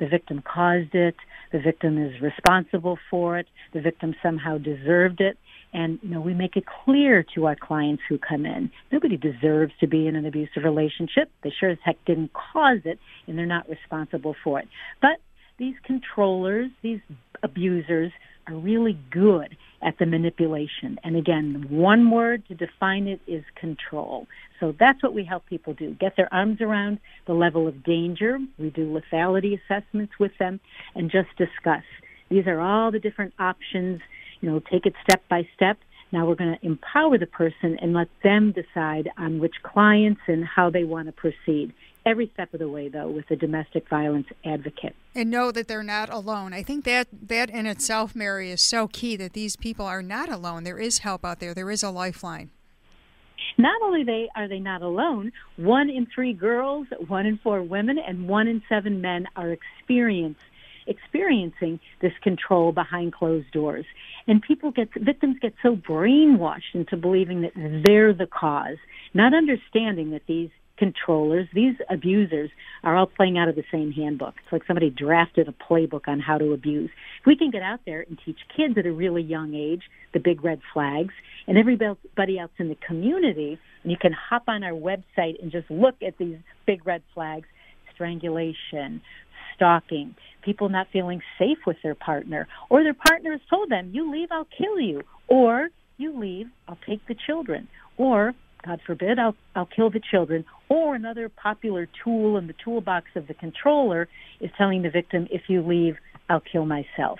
the 0.00 0.08
victim 0.08 0.42
caused 0.42 0.94
it, 0.94 1.14
the 1.52 1.60
victim 1.60 2.02
is 2.02 2.20
responsible 2.20 2.98
for 3.10 3.38
it, 3.38 3.46
the 3.74 3.80
victim 3.80 4.14
somehow 4.22 4.58
deserved 4.58 5.20
it. 5.20 5.36
And, 5.72 5.98
you 6.02 6.10
know, 6.10 6.20
we 6.20 6.34
make 6.34 6.56
it 6.56 6.64
clear 6.84 7.24
to 7.34 7.46
our 7.46 7.56
clients 7.56 8.02
who 8.08 8.18
come 8.18 8.44
in. 8.44 8.70
Nobody 8.90 9.16
deserves 9.16 9.72
to 9.80 9.86
be 9.86 10.06
in 10.06 10.16
an 10.16 10.26
abusive 10.26 10.64
relationship. 10.64 11.30
They 11.42 11.52
sure 11.58 11.70
as 11.70 11.78
heck 11.82 11.96
didn't 12.04 12.32
cause 12.32 12.80
it, 12.84 12.98
and 13.26 13.38
they're 13.38 13.46
not 13.46 13.68
responsible 13.68 14.36
for 14.44 14.60
it. 14.60 14.68
But 15.00 15.16
these 15.58 15.74
controllers, 15.84 16.70
these 16.82 17.00
abusers, 17.42 18.12
are 18.48 18.56
really 18.56 18.98
good 19.10 19.56
at 19.82 19.94
the 19.98 20.06
manipulation. 20.06 20.98
And 21.04 21.16
again, 21.16 21.66
one 21.68 22.10
word 22.10 22.44
to 22.48 22.54
define 22.54 23.06
it 23.06 23.20
is 23.26 23.44
control. 23.54 24.26
So 24.60 24.74
that's 24.78 25.02
what 25.02 25.14
we 25.14 25.24
help 25.24 25.46
people 25.46 25.74
do. 25.74 25.94
Get 25.94 26.14
their 26.16 26.32
arms 26.32 26.60
around 26.60 26.98
the 27.26 27.34
level 27.34 27.66
of 27.66 27.84
danger. 27.84 28.38
We 28.58 28.70
do 28.70 29.00
lethality 29.12 29.58
assessments 29.60 30.14
with 30.18 30.32
them 30.38 30.60
and 30.94 31.10
just 31.10 31.28
discuss. 31.38 31.84
These 32.30 32.46
are 32.46 32.60
all 32.60 32.90
the 32.90 32.98
different 32.98 33.34
options 33.38 34.00
you 34.42 34.50
know, 34.50 34.60
take 34.70 34.84
it 34.84 34.92
step 35.08 35.22
by 35.30 35.48
step. 35.56 35.78
Now 36.10 36.26
we're 36.26 36.34
going 36.34 36.58
to 36.58 36.66
empower 36.66 37.16
the 37.16 37.26
person 37.26 37.78
and 37.80 37.94
let 37.94 38.08
them 38.22 38.52
decide 38.52 39.08
on 39.16 39.38
which 39.38 39.54
clients 39.62 40.20
and 40.26 40.44
how 40.44 40.68
they 40.68 40.84
want 40.84 41.06
to 41.06 41.12
proceed. 41.12 41.72
Every 42.04 42.30
step 42.34 42.52
of 42.52 42.58
the 42.58 42.68
way, 42.68 42.88
though, 42.88 43.08
with 43.08 43.30
a 43.30 43.36
domestic 43.36 43.88
violence 43.88 44.26
advocate. 44.44 44.94
And 45.14 45.30
know 45.30 45.52
that 45.52 45.68
they're 45.68 45.84
not 45.84 46.10
alone. 46.10 46.52
I 46.52 46.64
think 46.64 46.84
that 46.84 47.06
that 47.28 47.48
in 47.48 47.64
itself, 47.64 48.14
Mary, 48.14 48.50
is 48.50 48.60
so 48.60 48.88
key 48.88 49.16
that 49.16 49.32
these 49.32 49.54
people 49.56 49.86
are 49.86 50.02
not 50.02 50.28
alone. 50.28 50.64
There 50.64 50.80
is 50.80 50.98
help 50.98 51.24
out 51.24 51.38
there. 51.38 51.54
There 51.54 51.70
is 51.70 51.82
a 51.82 51.90
lifeline. 51.90 52.50
Not 53.56 53.80
only 53.82 54.02
they 54.02 54.28
are 54.34 54.48
they 54.48 54.58
not 54.58 54.82
alone, 54.82 55.30
one 55.56 55.88
in 55.88 56.06
three 56.12 56.32
girls, 56.32 56.88
one 57.06 57.26
in 57.26 57.38
four 57.38 57.62
women, 57.62 57.98
and 57.98 58.28
one 58.28 58.48
in 58.48 58.62
seven 58.68 59.00
men 59.00 59.26
are 59.36 59.52
experienced 59.52 60.40
experiencing 60.86 61.80
this 62.00 62.12
control 62.22 62.72
behind 62.72 63.12
closed 63.12 63.50
doors. 63.52 63.84
And 64.26 64.40
people 64.40 64.70
get, 64.70 64.88
victims 64.94 65.36
get 65.40 65.54
so 65.62 65.76
brainwashed 65.76 66.74
into 66.74 66.96
believing 66.96 67.42
that 67.42 67.52
they're 67.84 68.12
the 68.12 68.26
cause, 68.26 68.78
not 69.14 69.34
understanding 69.34 70.10
that 70.10 70.22
these 70.26 70.50
controllers, 70.78 71.46
these 71.54 71.74
abusers 71.90 72.50
are 72.82 72.96
all 72.96 73.06
playing 73.06 73.38
out 73.38 73.48
of 73.48 73.54
the 73.54 73.62
same 73.70 73.92
handbook. 73.92 74.34
It's 74.42 74.52
like 74.52 74.64
somebody 74.66 74.90
drafted 74.90 75.48
a 75.48 75.52
playbook 75.52 76.08
on 76.08 76.18
how 76.18 76.38
to 76.38 76.52
abuse. 76.52 76.90
If 77.20 77.26
we 77.26 77.36
can 77.36 77.50
get 77.50 77.62
out 77.62 77.80
there 77.86 78.04
and 78.08 78.18
teach 78.24 78.38
kids 78.56 78.76
at 78.76 78.86
a 78.86 78.92
really 78.92 79.22
young 79.22 79.54
age 79.54 79.82
the 80.12 80.18
big 80.18 80.42
red 80.44 80.60
flags 80.72 81.14
and 81.46 81.56
everybody 81.56 82.38
else 82.38 82.50
in 82.58 82.68
the 82.68 82.76
community, 82.86 83.58
and 83.82 83.92
you 83.92 83.98
can 83.98 84.12
hop 84.12 84.44
on 84.48 84.64
our 84.64 84.72
website 84.72 85.40
and 85.42 85.52
just 85.52 85.70
look 85.70 85.96
at 86.04 86.18
these 86.18 86.38
big 86.66 86.86
red 86.86 87.02
flags, 87.14 87.46
strangulation, 87.94 89.00
stalking, 89.54 90.14
people 90.42 90.68
not 90.68 90.88
feeling 90.92 91.20
safe 91.38 91.58
with 91.66 91.76
their 91.82 91.94
partner, 91.94 92.48
or 92.70 92.82
their 92.82 92.94
partner 92.94 93.32
has 93.32 93.40
told 93.48 93.70
them, 93.70 93.90
you 93.92 94.10
leave, 94.10 94.28
I'll 94.30 94.48
kill 94.58 94.80
you, 94.80 95.02
or 95.28 95.68
you 95.96 96.18
leave, 96.18 96.46
I'll 96.68 96.78
take 96.86 97.06
the 97.06 97.16
children, 97.26 97.68
or 97.96 98.34
God 98.64 98.80
forbid, 98.86 99.18
I'll, 99.18 99.34
I'll 99.56 99.66
kill 99.66 99.90
the 99.90 100.00
children. 100.10 100.44
Or 100.68 100.94
another 100.94 101.28
popular 101.28 101.88
tool 102.04 102.36
in 102.36 102.46
the 102.46 102.54
toolbox 102.64 103.06
of 103.16 103.26
the 103.26 103.34
controller 103.34 104.08
is 104.40 104.50
telling 104.56 104.82
the 104.82 104.90
victim, 104.90 105.26
if 105.30 105.42
you 105.48 105.62
leave, 105.62 105.96
I'll 106.28 106.40
kill 106.40 106.64
myself. 106.64 107.18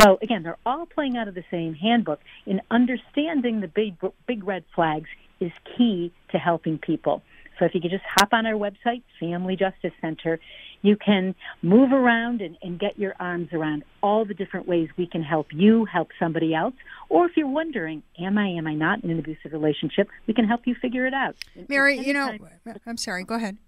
So 0.00 0.18
again, 0.22 0.42
they're 0.42 0.56
all 0.64 0.86
playing 0.86 1.16
out 1.16 1.28
of 1.28 1.34
the 1.34 1.44
same 1.50 1.74
handbook. 1.74 2.20
In 2.46 2.60
understanding 2.70 3.60
the 3.60 3.68
big, 3.68 3.96
big 4.26 4.44
red 4.44 4.64
flags 4.74 5.08
is 5.40 5.52
key 5.76 6.12
to 6.32 6.38
helping 6.38 6.78
people. 6.78 7.22
So 7.60 7.66
if 7.66 7.74
you 7.74 7.80
could 7.80 7.90
just 7.90 8.04
hop 8.06 8.30
on 8.32 8.46
our 8.46 8.54
website, 8.54 9.02
Family 9.20 9.54
Justice 9.54 9.92
Center, 10.00 10.40
you 10.80 10.96
can 10.96 11.34
move 11.60 11.92
around 11.92 12.40
and, 12.40 12.56
and 12.62 12.80
get 12.80 12.98
your 12.98 13.14
arms 13.20 13.50
around 13.52 13.84
all 14.02 14.24
the 14.24 14.32
different 14.32 14.66
ways 14.66 14.88
we 14.96 15.06
can 15.06 15.22
help 15.22 15.48
you 15.52 15.84
help 15.84 16.08
somebody 16.18 16.54
else. 16.54 16.72
Or 17.10 17.26
if 17.26 17.36
you're 17.36 17.46
wondering, 17.46 18.02
am 18.18 18.38
I, 18.38 18.48
am 18.48 18.66
I 18.66 18.74
not 18.74 19.04
in 19.04 19.10
an 19.10 19.18
abusive 19.18 19.52
relationship, 19.52 20.08
we 20.26 20.32
can 20.32 20.46
help 20.46 20.62
you 20.64 20.74
figure 20.74 21.06
it 21.06 21.12
out. 21.12 21.36
Mary, 21.68 21.98
you 21.98 22.14
know, 22.14 22.30
uh, 22.66 22.72
I'm 22.86 22.96
sorry, 22.96 23.24
go 23.24 23.34
ahead. 23.34 23.58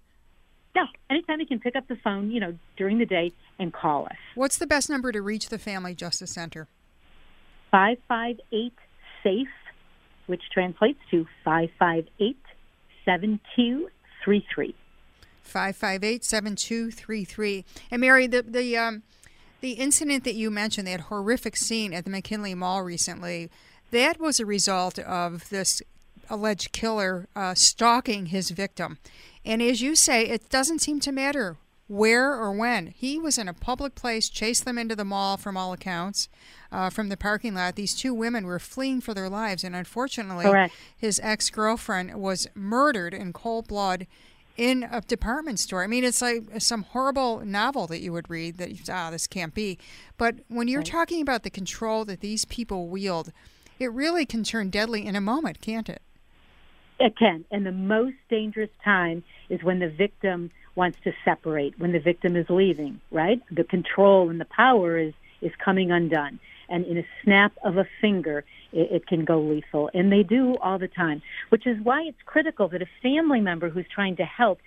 No, 0.75 0.85
anytime 1.07 1.39
you 1.39 1.45
can 1.45 1.59
pick 1.59 1.75
up 1.75 1.87
the 1.87 1.97
phone, 2.03 2.31
you 2.31 2.39
know, 2.39 2.57
during 2.77 2.97
the 2.97 3.05
day 3.05 3.31
and 3.59 3.71
call 3.71 4.07
us. 4.07 4.17
What's 4.33 4.57
the 4.57 4.65
best 4.65 4.89
number 4.89 5.11
to 5.11 5.21
reach 5.21 5.49
the 5.49 5.59
Family 5.59 5.93
Justice 5.93 6.31
Center? 6.31 6.67
558 7.69 8.73
SAFE, 9.21 9.47
which 10.25 10.41
translates 10.51 10.99
to 11.11 11.27
558 11.45 12.37
7233. 13.05 14.75
558 15.43 16.23
7233. 16.23 17.65
And 17.91 18.01
Mary, 18.01 18.27
the, 18.27 18.41
the, 18.41 18.77
um, 18.77 19.03
the 19.61 19.73
incident 19.73 20.23
that 20.23 20.35
you 20.35 20.49
mentioned, 20.49 20.87
that 20.87 21.01
horrific 21.01 21.55
scene 21.55 21.93
at 21.93 22.05
the 22.05 22.11
McKinley 22.11 22.55
Mall 22.55 22.83
recently, 22.83 23.49
that 23.91 24.19
was 24.19 24.39
a 24.39 24.45
result 24.45 24.97
of 24.99 25.49
this 25.49 25.81
alleged 26.29 26.71
killer 26.71 27.27
uh, 27.35 27.53
stalking 27.53 28.27
his 28.27 28.49
victim. 28.51 28.97
And 29.45 29.61
as 29.61 29.81
you 29.81 29.95
say, 29.95 30.25
it 30.25 30.49
doesn't 30.49 30.79
seem 30.79 30.99
to 31.01 31.11
matter 31.11 31.57
where 31.87 32.33
or 32.33 32.51
when. 32.51 32.87
He 32.87 33.19
was 33.19 33.37
in 33.37 33.47
a 33.47 33.53
public 33.53 33.95
place, 33.95 34.29
chased 34.29 34.65
them 34.65 34.77
into 34.77 34.95
the 34.95 35.05
mall 35.05 35.37
from 35.37 35.57
all 35.57 35.73
accounts, 35.73 36.29
uh, 36.71 36.89
from 36.89 37.09
the 37.09 37.17
parking 37.17 37.53
lot. 37.55 37.75
These 37.75 37.95
two 37.95 38.13
women 38.13 38.45
were 38.45 38.59
fleeing 38.59 39.01
for 39.01 39.13
their 39.13 39.29
lives, 39.29 39.63
and 39.63 39.75
unfortunately, 39.75 40.45
Correct. 40.45 40.73
his 40.97 41.19
ex 41.23 41.49
girlfriend 41.49 42.15
was 42.15 42.47
murdered 42.55 43.13
in 43.13 43.33
cold 43.33 43.67
blood 43.67 44.07
in 44.55 44.87
a 44.91 45.01
department 45.01 45.59
store. 45.59 45.83
I 45.83 45.87
mean, 45.87 46.03
it's 46.03 46.21
like 46.21 46.43
some 46.59 46.83
horrible 46.83 47.39
novel 47.43 47.87
that 47.87 48.01
you 48.01 48.13
would 48.13 48.29
read 48.29 48.57
that, 48.57 48.89
ah, 48.89 49.09
this 49.09 49.25
can't 49.27 49.53
be. 49.53 49.79
But 50.17 50.35
when 50.47 50.67
you're 50.67 50.79
Right. 50.81 50.85
talking 50.85 51.21
about 51.21 51.43
the 51.43 51.49
control 51.49 52.05
that 52.05 52.21
these 52.21 52.45
people 52.45 52.87
wield, 52.87 53.31
it 53.79 53.91
really 53.91 54.25
can 54.25 54.43
turn 54.43 54.69
deadly 54.69 55.05
in 55.05 55.15
a 55.15 55.21
moment, 55.21 55.59
can't 55.59 55.89
it? 55.89 56.01
It 56.99 57.17
can. 57.17 57.43
And 57.51 57.65
the 57.65 57.71
most 57.71 58.15
dangerous 58.29 58.69
time 58.85 59.23
is 59.49 59.63
when 59.63 59.79
the 59.79 59.89
victim 59.89 60.51
wants 60.75 60.97
to 61.03 61.13
separate, 61.23 61.79
when 61.79 61.91
the 61.91 61.99
victim 61.99 62.35
is 62.35 62.45
leaving, 62.49 62.99
right? 63.11 63.41
The 63.51 63.63
control 63.63 64.29
and 64.29 64.39
the 64.39 64.45
power 64.45 64.97
is, 64.97 65.13
is 65.41 65.51
coming 65.63 65.91
undone. 65.91 66.39
And 66.69 66.85
in 66.85 66.97
a 66.97 67.05
snap 67.23 67.53
of 67.63 67.77
a 67.77 67.87
finger, 68.01 68.43
it, 68.71 68.91
it 68.91 69.07
can 69.07 69.25
go 69.25 69.39
lethal. 69.41 69.89
And 69.93 70.11
they 70.11 70.23
do 70.23 70.57
all 70.57 70.79
the 70.79 70.87
time, 70.87 71.21
which 71.49 71.67
is 71.67 71.77
why 71.83 72.03
it's 72.03 72.17
critical 72.25 72.67
that 72.69 72.81
a 72.81 72.87
family 73.01 73.41
member 73.41 73.69
who's 73.69 73.85
trying 73.93 74.15
to 74.17 74.25
help 74.25 74.59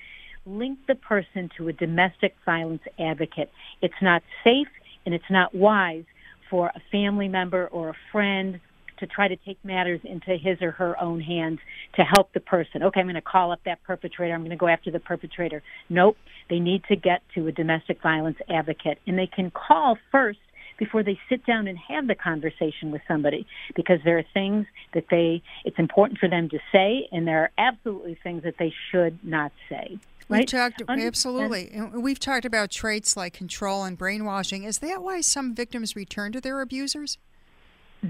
link 0.44 0.78
the 0.86 0.94
person 0.94 1.50
to 1.56 1.68
a 1.68 1.72
domestic 1.72 2.34
violence 2.44 2.82
advocate. 2.98 3.50
It's 3.82 4.00
not 4.00 4.22
safe 4.44 4.68
and 5.04 5.14
it's 5.14 5.30
not 5.30 5.54
wise 5.54 6.04
for 6.48 6.68
a 6.68 6.80
family 6.92 7.28
member 7.28 7.66
or 7.66 7.88
a 7.88 7.96
friend 8.12 8.60
to 8.98 9.06
try 9.06 9.28
to 9.28 9.36
take 9.36 9.62
matters 9.64 10.00
into 10.04 10.36
his 10.36 10.60
or 10.62 10.72
her 10.72 11.00
own 11.00 11.20
hands 11.20 11.58
to 11.94 12.02
help 12.02 12.32
the 12.32 12.40
person. 12.40 12.82
Okay, 12.82 13.00
I'm 13.00 13.06
going 13.06 13.14
to 13.14 13.20
call 13.20 13.52
up 13.52 13.60
that 13.64 13.82
perpetrator. 13.82 14.34
I'm 14.34 14.40
going 14.40 14.50
to 14.50 14.56
go 14.56 14.68
after 14.68 14.90
the 14.90 15.00
perpetrator. 15.00 15.62
Nope. 15.88 16.16
They 16.48 16.58
need 16.58 16.84
to 16.88 16.96
get 16.96 17.22
to 17.34 17.46
a 17.46 17.52
domestic 17.52 18.02
violence 18.02 18.38
advocate 18.48 18.98
and 19.06 19.18
they 19.18 19.26
can 19.26 19.50
call 19.50 19.98
first 20.12 20.38
before 20.78 21.02
they 21.02 21.18
sit 21.28 21.44
down 21.46 21.66
and 21.66 21.78
have 21.78 22.06
the 22.06 22.14
conversation 22.14 22.90
with 22.90 23.00
somebody 23.08 23.46
because 23.74 23.98
there 24.04 24.18
are 24.18 24.24
things 24.34 24.66
that 24.92 25.04
they 25.10 25.42
it's 25.64 25.78
important 25.78 26.18
for 26.18 26.28
them 26.28 26.48
to 26.50 26.58
say 26.70 27.08
and 27.12 27.26
there 27.26 27.42
are 27.42 27.50
absolutely 27.58 28.18
things 28.22 28.42
that 28.42 28.54
they 28.58 28.72
should 28.90 29.18
not 29.24 29.52
say. 29.68 29.98
We've 30.28 30.40
Right? 30.40 30.48
talked 30.48 30.82
absolutely. 30.88 31.70
And 31.72 32.02
We've 32.02 32.18
talked 32.18 32.44
about 32.44 32.70
traits 32.70 33.16
like 33.16 33.32
control 33.32 33.84
and 33.84 33.96
brainwashing. 33.96 34.64
Is 34.64 34.78
that 34.78 35.02
why 35.02 35.20
some 35.20 35.54
victims 35.54 35.94
return 35.94 36.32
to 36.32 36.40
their 36.40 36.60
abusers? 36.60 37.18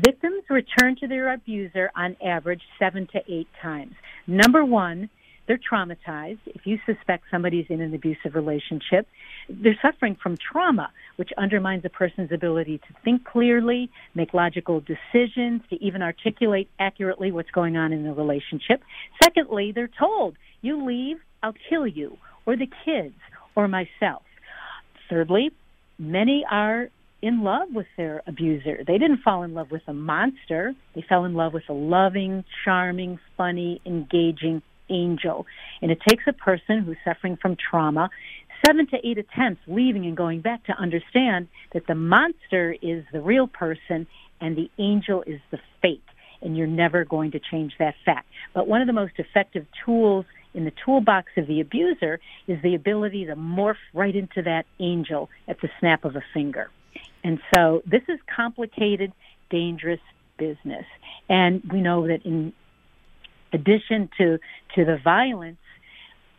Victims 0.04 0.42
return 0.50 0.96
to 0.96 1.06
their 1.06 1.32
abuser 1.32 1.90
on 1.96 2.16
average 2.24 2.62
seven 2.78 3.06
to 3.12 3.20
eight 3.28 3.48
times. 3.62 3.94
Number 4.26 4.64
one, 4.64 5.08
they're 5.46 5.58
traumatized. 5.58 6.40
If 6.46 6.66
you 6.66 6.78
suspect 6.84 7.24
somebody's 7.30 7.66
in 7.68 7.80
an 7.80 7.94
abusive 7.94 8.34
relationship, 8.34 9.06
they're 9.48 9.78
suffering 9.80 10.16
from 10.20 10.36
trauma, 10.36 10.90
which 11.16 11.30
undermines 11.38 11.84
a 11.84 11.88
person's 11.88 12.32
ability 12.32 12.78
to 12.78 12.94
think 13.04 13.24
clearly, 13.24 13.88
make 14.14 14.34
logical 14.34 14.80
decisions, 14.80 15.62
to 15.70 15.76
even 15.80 16.02
articulate 16.02 16.68
accurately 16.78 17.30
what's 17.30 17.50
going 17.52 17.76
on 17.76 17.92
in 17.92 18.02
the 18.02 18.12
relationship. 18.12 18.82
Secondly, 19.22 19.72
they're 19.72 19.88
told, 19.98 20.34
you 20.62 20.84
leave, 20.84 21.18
I'll 21.42 21.54
kill 21.70 21.86
you, 21.86 22.18
or 22.44 22.56
the 22.56 22.68
kids, 22.84 23.14
or 23.54 23.68
myself. 23.68 24.22
Thirdly, 25.08 25.52
many 25.98 26.44
are 26.50 26.88
in 27.26 27.42
love 27.42 27.68
with 27.74 27.86
their 27.96 28.22
abuser. 28.26 28.84
They 28.86 28.98
didn't 28.98 29.22
fall 29.22 29.42
in 29.42 29.52
love 29.52 29.70
with 29.70 29.82
a 29.88 29.92
monster. 29.92 30.74
They 30.94 31.04
fell 31.08 31.24
in 31.24 31.34
love 31.34 31.52
with 31.52 31.64
a 31.68 31.72
loving, 31.72 32.44
charming, 32.64 33.18
funny, 33.36 33.80
engaging 33.84 34.62
angel. 34.88 35.46
And 35.82 35.90
it 35.90 35.98
takes 36.08 36.24
a 36.28 36.32
person 36.32 36.82
who's 36.84 36.96
suffering 37.04 37.36
from 37.40 37.56
trauma 37.56 38.10
seven 38.64 38.86
to 38.86 38.96
eight 39.04 39.18
attempts 39.18 39.60
leaving 39.66 40.06
and 40.06 40.16
going 40.16 40.40
back 40.40 40.64
to 40.64 40.72
understand 40.72 41.48
that 41.74 41.86
the 41.86 41.94
monster 41.94 42.74
is 42.80 43.04
the 43.12 43.20
real 43.20 43.46
person 43.46 44.06
and 44.40 44.56
the 44.56 44.70
angel 44.78 45.22
is 45.26 45.40
the 45.50 45.58
fake. 45.82 46.00
And 46.42 46.56
you're 46.56 46.66
never 46.66 47.04
going 47.04 47.32
to 47.32 47.40
change 47.40 47.72
that 47.78 47.94
fact. 48.04 48.28
But 48.54 48.68
one 48.68 48.80
of 48.80 48.86
the 48.86 48.92
most 48.92 49.14
effective 49.18 49.66
tools 49.84 50.26
in 50.54 50.64
the 50.64 50.72
toolbox 50.84 51.32
of 51.36 51.46
the 51.46 51.60
abuser 51.60 52.20
is 52.46 52.62
the 52.62 52.74
ability 52.74 53.26
to 53.26 53.36
morph 53.36 53.74
right 53.92 54.14
into 54.14 54.42
that 54.42 54.64
angel 54.80 55.28
at 55.48 55.60
the 55.60 55.68
snap 55.80 56.04
of 56.04 56.16
a 56.16 56.22
finger. 56.32 56.70
And 57.26 57.40
so 57.52 57.82
this 57.84 58.02
is 58.08 58.20
complicated, 58.34 59.12
dangerous 59.50 60.00
business. 60.38 60.84
And 61.28 61.60
we 61.72 61.80
know 61.80 62.06
that 62.06 62.24
in 62.24 62.52
addition 63.52 64.08
to, 64.16 64.38
to 64.76 64.84
the 64.84 64.96
violence, 65.02 65.58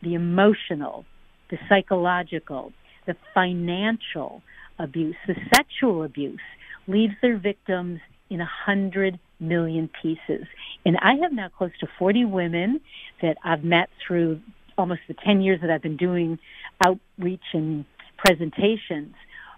the 0.02 0.14
emotional, 0.14 1.04
the 1.50 1.58
psychological, 1.68 2.72
the 3.06 3.18
financial 3.34 4.42
abuse, 4.80 5.18
the 5.28 5.36
sexual 5.54 6.04
abuse 6.04 6.40
leaves 6.88 7.16
their 7.22 7.38
victims 7.38 8.00
in 8.30 8.40
a 8.40 8.46
hundred 8.46 9.20
million 9.42 9.90
pieces. 10.02 10.46
And 10.86 10.96
I 11.02 11.16
have 11.22 11.34
now 11.34 11.50
close 11.50 11.72
to 11.82 11.88
40 12.00 12.24
women 12.24 12.80
that 13.22 13.36
I've 13.44 13.66
met 13.66 13.90
through 14.06 14.40
almost 14.78 15.02
the 15.10 15.16
10 15.16 15.42
years 15.42 15.60
that 15.60 15.70
I've 15.70 15.82
been 15.82 15.98
doing 15.98 16.40
outreach 16.86 17.44
and 17.52 17.84
presentations, 18.18 19.16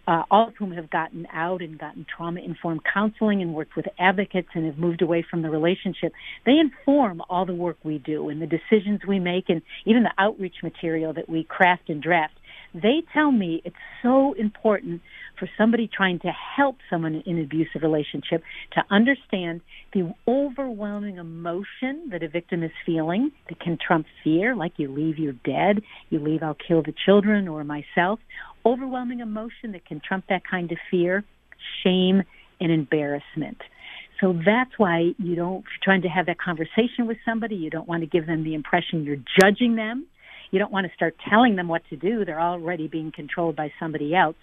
uh, 0.10 0.24
all 0.32 0.48
of 0.48 0.56
whom 0.58 0.72
have 0.72 0.90
gotten 0.90 1.28
out 1.32 1.62
and 1.62 1.78
gotten 1.78 2.04
trauma 2.04 2.42
informed 2.42 2.82
counseling 2.92 3.44
and 3.44 3.54
worked 3.54 3.76
with 3.76 3.86
advocates 4.00 4.48
and 4.56 4.66
have 4.66 4.78
moved 4.80 5.04
away 5.04 5.24
from 5.30 5.44
the 5.44 5.50
relationship. 5.52 6.12
They 6.48 6.54
inform 6.54 7.22
all 7.30 7.46
the 7.46 7.54
work 7.54 7.78
we 7.84 8.00
do 8.00 8.30
and 8.30 8.42
the 8.42 8.48
decisions 8.48 9.02
we 9.08 9.20
make 9.20 9.46
and 9.50 9.62
even 9.86 10.02
the 10.02 10.14
outreach 10.18 10.56
material 10.64 11.14
that 11.14 11.30
we 11.30 11.44
craft 11.44 11.90
and 11.90 12.02
draft. 12.02 12.34
They 12.74 13.04
tell 13.14 13.32
me 13.32 13.62
it's 13.66 13.76
so 14.04 14.34
important 14.34 15.02
for 15.40 15.50
somebody 15.58 15.90
trying 15.92 16.20
to 16.20 16.32
help 16.56 16.78
someone 16.90 17.24
in 17.26 17.38
an 17.38 17.44
abusive 17.44 17.82
relationship 17.82 18.44
to 18.74 18.84
understand 18.92 19.62
the 19.94 20.14
overwhelming 20.28 21.18
emotion 21.18 22.10
that 22.12 22.22
a 22.22 22.28
victim 22.28 22.64
is 22.64 22.72
feeling 22.86 23.32
that 23.48 23.60
can 23.60 23.78
trump 23.86 24.06
fear, 24.24 24.56
like 24.56 24.74
you 24.78 24.92
leave, 24.92 25.18
you're 25.18 25.34
dead, 25.34 25.84
you 26.10 26.20
leave, 26.20 26.44
I'll 26.44 26.58
kill 26.68 26.84
the 26.84 26.94
children 27.06 27.48
or 27.48 27.64
myself. 27.64 28.20
Overwhelming 28.70 29.20
emotion 29.20 29.72
that 29.72 29.86
can 29.86 30.00
trump 30.08 30.26
that 30.30 30.44
kind 30.50 30.72
of 30.72 30.78
fear, 30.92 31.24
shame, 31.84 32.22
and 32.60 32.72
embarrassment. 32.72 33.58
So 34.22 34.34
that's 34.46 34.72
why 34.78 35.14
you 35.18 35.36
don't, 35.36 35.64
trying 35.82 36.04
to 36.04 36.08
have 36.08 36.28
that 36.28 36.38
conversation 36.40 37.08
with 37.08 37.18
somebody, 37.26 37.56
you 37.56 37.72
don't 37.72 37.88
want 37.88 38.02
to 38.02 38.08
give 38.08 38.28
them 38.28 38.44
the 38.44 38.54
impression 38.54 39.06
you're 39.06 39.24
judging 39.42 39.76
them. 39.76 40.06
You 40.52 40.60
don't 40.60 40.72
want 40.72 40.86
to 40.86 40.94
start 40.94 41.16
telling 41.30 41.56
them 41.56 41.68
what 41.68 41.82
to 41.90 41.96
do. 41.96 42.26
They're 42.26 42.40
already 42.40 42.88
being 42.88 43.12
controlled 43.12 43.56
by 43.56 43.72
somebody 43.80 44.14
else. 44.14 44.36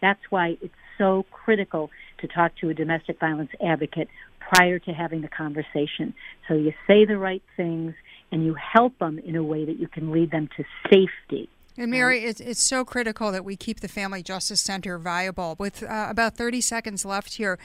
That's 0.00 0.20
why 0.30 0.58
it's 0.60 0.74
so 0.96 1.24
critical 1.32 1.90
to 2.20 2.28
talk 2.28 2.52
to 2.60 2.68
a 2.68 2.74
domestic 2.74 3.18
violence 3.18 3.50
advocate 3.64 4.08
prior 4.38 4.78
to 4.78 4.92
having 4.92 5.22
the 5.22 5.28
conversation. 5.28 6.14
So 6.46 6.54
you 6.54 6.72
say 6.86 7.04
the 7.04 7.18
right 7.18 7.42
things 7.56 7.94
and 8.30 8.44
you 8.44 8.54
help 8.54 8.98
them 8.98 9.18
in 9.18 9.34
a 9.34 9.42
way 9.42 9.64
that 9.64 9.78
you 9.80 9.88
can 9.88 10.12
lead 10.12 10.30
them 10.30 10.48
to 10.56 10.64
safety. 10.84 11.48
And 11.76 11.90
Mary, 11.90 12.24
it's, 12.24 12.40
it's 12.40 12.68
so 12.68 12.84
critical 12.84 13.32
that 13.32 13.44
we 13.44 13.56
keep 13.56 13.80
the 13.80 13.88
Family 13.88 14.22
Justice 14.22 14.60
Center 14.60 14.98
viable. 14.98 15.56
With 15.58 15.82
uh, 15.82 16.06
about 16.10 16.36
30 16.36 16.60
seconds 16.60 17.04
left 17.04 17.34
here, 17.34 17.58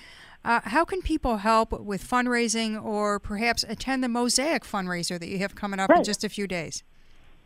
uh, 0.45 0.61
how 0.63 0.85
can 0.85 1.01
people 1.01 1.37
help 1.37 1.77
with 1.77 2.07
fundraising 2.07 2.81
or 2.81 3.19
perhaps 3.19 3.65
attend 3.67 4.03
the 4.03 4.07
Mosaic 4.07 4.63
fundraiser 4.63 5.19
that 5.19 5.27
you 5.27 5.39
have 5.39 5.55
coming 5.55 5.79
up 5.79 5.89
in 5.93 6.03
just 6.03 6.23
a 6.23 6.29
few 6.29 6.47
days? 6.47 6.83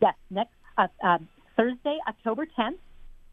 Yes, 0.00 0.14
next 0.30 0.54
uh, 0.78 0.86
uh, 1.02 1.18
Thursday, 1.56 1.98
October 2.08 2.46
10th, 2.46 2.78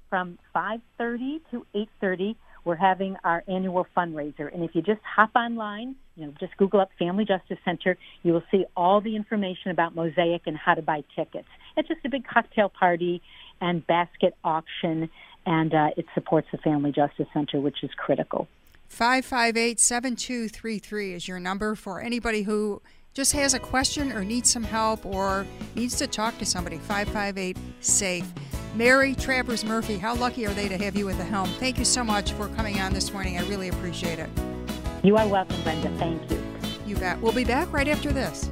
from 0.10 0.40
5:30 0.56 1.42
to 1.52 1.66
8:30, 1.76 2.36
we're 2.66 2.76
having 2.76 3.16
our 3.24 3.44
annual 3.48 3.86
fundraiser. 3.96 4.54
And 4.54 4.64
if 4.64 4.74
you 4.74 4.82
just 4.82 5.02
hop 5.04 5.32
online, 5.36 5.96
you 6.16 6.26
know, 6.26 6.34
just 6.40 6.58
Google 6.58 6.82
up 6.82 6.90
Family 6.98 7.26
Justice 7.26 7.60
Center, 7.64 7.96
you 8.24 8.34
will 8.34 8.44
see 8.52 8.66
all 8.76 9.02
the 9.02 9.16
information 9.16 9.72
about 9.72 9.96
Mosaic 9.96 10.48
and 10.48 10.58
how 10.58 10.74
to 10.74 10.82
buy 10.82 11.04
tickets. 11.16 11.48
It's 11.80 11.88
just 11.88 12.06
a 12.06 12.10
big 12.10 12.28
cocktail 12.28 12.70
party 12.70 13.22
and 13.62 13.86
basket 13.88 14.36
auction, 14.44 15.10
and 15.46 15.74
uh, 15.74 15.90
it 15.98 16.06
supports 16.14 16.48
the 16.52 16.58
Family 16.60 16.92
Justice 16.92 17.28
Center, 17.34 17.60
which 17.60 17.84
is 17.84 17.90
critical. 17.98 18.48
558 18.90 19.80
7233 19.80 21.14
is 21.14 21.28
your 21.28 21.40
number 21.40 21.76
for 21.76 22.02
anybody 22.02 22.44
who 22.44 22.82
just 23.14 23.34
has 23.34 23.54
a 23.54 23.60
question 23.60 24.12
or 24.12 24.24
needs 24.24 24.50
some 24.50 24.64
help 24.64 25.06
or 25.06 25.46
needs 25.76 25.96
to 25.98 26.08
talk 26.08 26.38
to 26.38 26.46
somebody. 26.46 26.78
558 26.78 27.58
SAFE. 27.82 28.26
Mary 28.76 29.16
Travers 29.16 29.66
Murphy, 29.66 29.98
how 29.98 30.16
lucky 30.16 30.46
are 30.46 30.54
they 30.54 30.68
to 30.70 30.78
have 30.78 30.96
you 30.96 31.10
at 31.10 31.18
the 31.18 31.24
helm? 31.24 31.50
Thank 31.60 31.80
you 31.80 31.86
so 31.86 32.04
much 32.04 32.34
for 32.34 32.48
coming 32.50 32.80
on 32.80 32.94
this 32.94 33.12
morning. 33.12 33.38
I 33.38 33.48
really 33.48 33.70
appreciate 33.70 34.20
it. 34.20 34.30
You 35.04 35.18
are 35.18 35.28
welcome, 35.28 35.62
Brenda. 35.64 35.90
Thank 35.98 36.30
you. 36.30 36.44
You 36.86 36.96
bet. 36.98 37.20
We'll 37.22 37.34
be 37.34 37.46
back 37.46 37.72
right 37.72 37.88
after 37.88 38.12
this. 38.12 38.50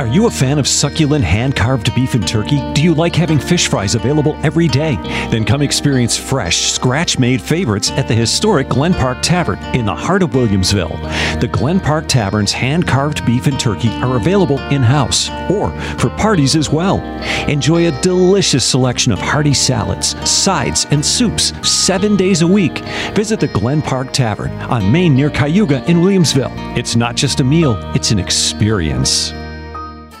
Are 0.00 0.06
you 0.06 0.26
a 0.26 0.30
fan 0.30 0.58
of 0.58 0.66
succulent 0.66 1.26
hand 1.26 1.54
carved 1.54 1.94
beef 1.94 2.14
and 2.14 2.26
turkey? 2.26 2.58
Do 2.72 2.82
you 2.82 2.94
like 2.94 3.14
having 3.14 3.38
fish 3.38 3.68
fries 3.68 3.94
available 3.94 4.34
every 4.42 4.66
day? 4.66 4.94
Then 5.30 5.44
come 5.44 5.60
experience 5.60 6.16
fresh, 6.16 6.72
scratch 6.72 7.18
made 7.18 7.42
favorites 7.42 7.90
at 7.90 8.08
the 8.08 8.14
historic 8.14 8.70
Glen 8.70 8.94
Park 8.94 9.18
Tavern 9.20 9.58
in 9.74 9.84
the 9.84 9.94
heart 9.94 10.22
of 10.22 10.30
Williamsville. 10.30 10.98
The 11.38 11.48
Glen 11.48 11.80
Park 11.80 12.08
Tavern's 12.08 12.50
hand 12.50 12.88
carved 12.88 13.26
beef 13.26 13.46
and 13.46 13.60
turkey 13.60 13.90
are 13.90 14.16
available 14.16 14.58
in 14.70 14.80
house 14.80 15.28
or 15.50 15.70
for 15.98 16.08
parties 16.16 16.56
as 16.56 16.70
well. 16.70 17.00
Enjoy 17.46 17.86
a 17.86 18.00
delicious 18.00 18.64
selection 18.64 19.12
of 19.12 19.18
hearty 19.18 19.52
salads, 19.52 20.16
sides, 20.26 20.86
and 20.92 21.04
soups 21.04 21.52
seven 21.68 22.16
days 22.16 22.40
a 22.40 22.48
week. 22.48 22.78
Visit 23.12 23.38
the 23.38 23.48
Glen 23.48 23.82
Park 23.82 24.14
Tavern 24.14 24.52
on 24.62 24.90
Main 24.90 25.14
near 25.14 25.28
Cayuga 25.28 25.84
in 25.90 25.98
Williamsville. 25.98 26.74
It's 26.74 26.96
not 26.96 27.16
just 27.16 27.40
a 27.40 27.44
meal, 27.44 27.76
it's 27.94 28.12
an 28.12 28.18
experience. 28.18 29.34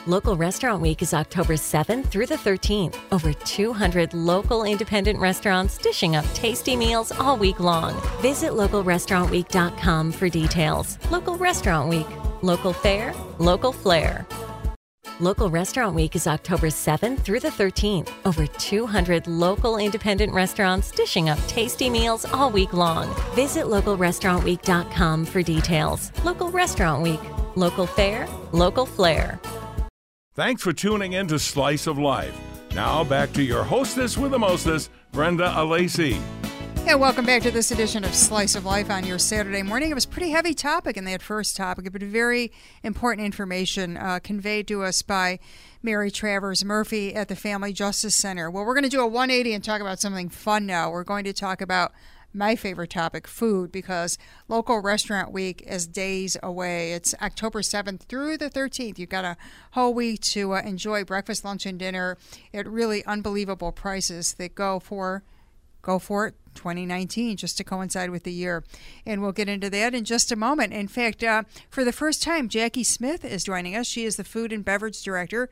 Local 0.06 0.34
Restaurant 0.34 0.80
Week 0.80 1.02
is 1.02 1.12
October 1.12 1.54
7th 1.56 2.06
through 2.06 2.24
the 2.24 2.36
13th. 2.36 2.96
Over 3.12 3.34
200 3.34 4.14
local 4.14 4.64
independent 4.64 5.18
restaurants 5.18 5.76
dishing 5.76 6.16
up 6.16 6.24
tasty 6.32 6.74
meals 6.74 7.12
all 7.12 7.36
week 7.36 7.60
long. 7.60 8.00
Visit 8.22 8.52
localrestaurantweek.com 8.52 10.12
for 10.12 10.30
details. 10.30 10.96
Local 11.10 11.36
Restaurant 11.36 11.90
Week. 11.90 12.06
Local 12.40 12.72
fare, 12.72 13.12
local 13.38 13.72
flair. 13.72 14.26
Local 15.18 15.50
Restaurant 15.50 15.94
Week 15.94 16.16
is 16.16 16.26
October 16.26 16.68
7th 16.68 17.20
through 17.20 17.40
the 17.40 17.50
13th. 17.50 18.08
Over 18.24 18.46
200 18.46 19.26
local 19.26 19.76
independent 19.76 20.32
restaurants 20.32 20.90
dishing 20.92 21.28
up 21.28 21.38
tasty 21.46 21.90
meals 21.90 22.24
all 22.24 22.48
week 22.48 22.72
long. 22.72 23.14
Visit 23.34 23.66
localrestaurantweek.com 23.66 25.26
for 25.26 25.42
details. 25.42 26.10
Local 26.24 26.50
Restaurant 26.50 27.02
Week. 27.02 27.20
Local 27.54 27.84
fare, 27.84 28.26
local 28.52 28.86
flair. 28.86 29.38
Thanks 30.36 30.62
for 30.62 30.72
tuning 30.72 31.14
in 31.14 31.26
to 31.26 31.40
Slice 31.40 31.88
of 31.88 31.98
Life. 31.98 32.38
Now 32.72 33.02
back 33.02 33.32
to 33.32 33.42
your 33.42 33.64
hostess 33.64 34.16
with 34.16 34.30
the 34.30 34.38
mostess, 34.38 34.88
Brenda 35.10 35.48
Alesi. 35.56 36.22
Hey, 36.84 36.94
welcome 36.94 37.26
back 37.26 37.42
to 37.42 37.50
this 37.50 37.72
edition 37.72 38.04
of 38.04 38.14
Slice 38.14 38.54
of 38.54 38.64
Life 38.64 38.90
on 38.90 39.04
your 39.04 39.18
Saturday 39.18 39.64
morning. 39.64 39.90
It 39.90 39.94
was 39.94 40.04
a 40.04 40.08
pretty 40.08 40.30
heavy 40.30 40.54
topic 40.54 40.96
in 40.96 41.04
that 41.06 41.20
first 41.20 41.56
topic, 41.56 41.90
but 41.92 42.00
very 42.00 42.52
important 42.84 43.26
information 43.26 43.96
uh, 43.96 44.20
conveyed 44.22 44.68
to 44.68 44.84
us 44.84 45.02
by 45.02 45.40
Mary 45.82 46.12
Travers 46.12 46.64
Murphy 46.64 47.12
at 47.12 47.26
the 47.26 47.34
Family 47.34 47.72
Justice 47.72 48.14
Center. 48.14 48.48
Well, 48.52 48.64
we're 48.64 48.74
going 48.74 48.84
to 48.84 48.88
do 48.88 49.00
a 49.00 49.08
180 49.08 49.52
and 49.52 49.64
talk 49.64 49.80
about 49.80 49.98
something 49.98 50.28
fun 50.28 50.64
now. 50.64 50.92
We're 50.92 51.02
going 51.02 51.24
to 51.24 51.32
talk 51.32 51.60
about 51.60 51.90
my 52.32 52.56
favorite 52.56 52.90
topic, 52.90 53.26
food, 53.26 53.72
because 53.72 54.18
local 54.48 54.80
restaurant 54.80 55.32
week 55.32 55.62
is 55.66 55.86
days 55.86 56.36
away. 56.42 56.92
It's 56.92 57.14
October 57.20 57.60
7th 57.60 58.02
through 58.02 58.38
the 58.38 58.50
13th. 58.50 58.98
You've 58.98 59.08
got 59.08 59.24
a 59.24 59.36
whole 59.72 59.94
week 59.94 60.20
to 60.20 60.54
uh, 60.54 60.60
enjoy 60.62 61.04
breakfast, 61.04 61.44
lunch, 61.44 61.66
and 61.66 61.78
dinner 61.78 62.16
at 62.54 62.66
really 62.68 63.04
unbelievable 63.04 63.72
prices 63.72 64.34
that 64.34 64.54
go 64.54 64.78
for 64.78 65.22
go 65.82 65.98
for 65.98 66.26
it 66.26 66.34
2019 66.56 67.36
just 67.36 67.56
to 67.56 67.64
coincide 67.64 68.10
with 68.10 68.24
the 68.24 68.32
year 68.32 68.62
and 69.06 69.22
we'll 69.22 69.32
get 69.32 69.48
into 69.48 69.70
that 69.70 69.94
in 69.94 70.04
just 70.04 70.30
a 70.30 70.36
moment 70.36 70.72
in 70.72 70.88
fact 70.88 71.24
uh, 71.24 71.42
for 71.70 71.84
the 71.84 71.92
first 71.92 72.22
time 72.22 72.48
jackie 72.48 72.84
smith 72.84 73.24
is 73.24 73.44
joining 73.44 73.74
us 73.74 73.86
she 73.86 74.04
is 74.04 74.16
the 74.16 74.24
food 74.24 74.52
and 74.52 74.64
beverage 74.64 75.02
director 75.02 75.48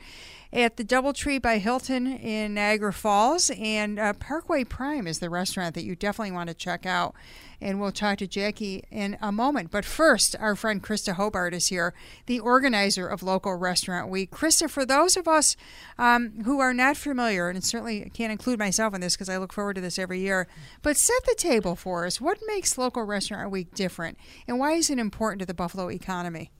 at 0.52 0.76
the 0.76 0.84
Doubletree 0.84 1.42
by 1.42 1.58
Hilton 1.58 2.06
in 2.06 2.54
Niagara 2.54 2.92
Falls. 2.92 3.50
And 3.50 3.98
uh, 3.98 4.14
Parkway 4.14 4.64
Prime 4.64 5.06
is 5.06 5.18
the 5.18 5.30
restaurant 5.30 5.74
that 5.74 5.84
you 5.84 5.94
definitely 5.94 6.32
want 6.32 6.48
to 6.48 6.54
check 6.54 6.86
out. 6.86 7.14
And 7.60 7.80
we'll 7.80 7.92
talk 7.92 8.18
to 8.18 8.26
Jackie 8.26 8.84
in 8.90 9.18
a 9.20 9.32
moment. 9.32 9.70
But 9.70 9.84
first, 9.84 10.36
our 10.38 10.54
friend 10.54 10.82
Krista 10.82 11.14
Hobart 11.14 11.52
is 11.52 11.66
here, 11.66 11.92
the 12.26 12.38
organizer 12.38 13.06
of 13.08 13.22
Local 13.22 13.56
Restaurant 13.56 14.08
Week. 14.08 14.30
Krista, 14.30 14.70
for 14.70 14.86
those 14.86 15.16
of 15.16 15.26
us 15.26 15.56
um, 15.98 16.44
who 16.44 16.60
are 16.60 16.72
not 16.72 16.96
familiar, 16.96 17.48
and 17.48 17.64
certainly 17.64 18.08
can't 18.14 18.30
include 18.30 18.60
myself 18.60 18.94
in 18.94 19.00
this 19.00 19.16
because 19.16 19.28
I 19.28 19.38
look 19.38 19.52
forward 19.52 19.74
to 19.74 19.80
this 19.80 19.98
every 19.98 20.20
year, 20.20 20.46
but 20.82 20.96
set 20.96 21.24
the 21.26 21.34
table 21.36 21.74
for 21.74 22.06
us. 22.06 22.20
What 22.20 22.38
makes 22.46 22.78
Local 22.78 23.02
Restaurant 23.02 23.50
Week 23.50 23.74
different? 23.74 24.18
And 24.46 24.60
why 24.60 24.72
is 24.72 24.88
it 24.88 25.00
important 25.00 25.40
to 25.40 25.46
the 25.46 25.52
Buffalo 25.54 25.90
economy? 25.90 26.52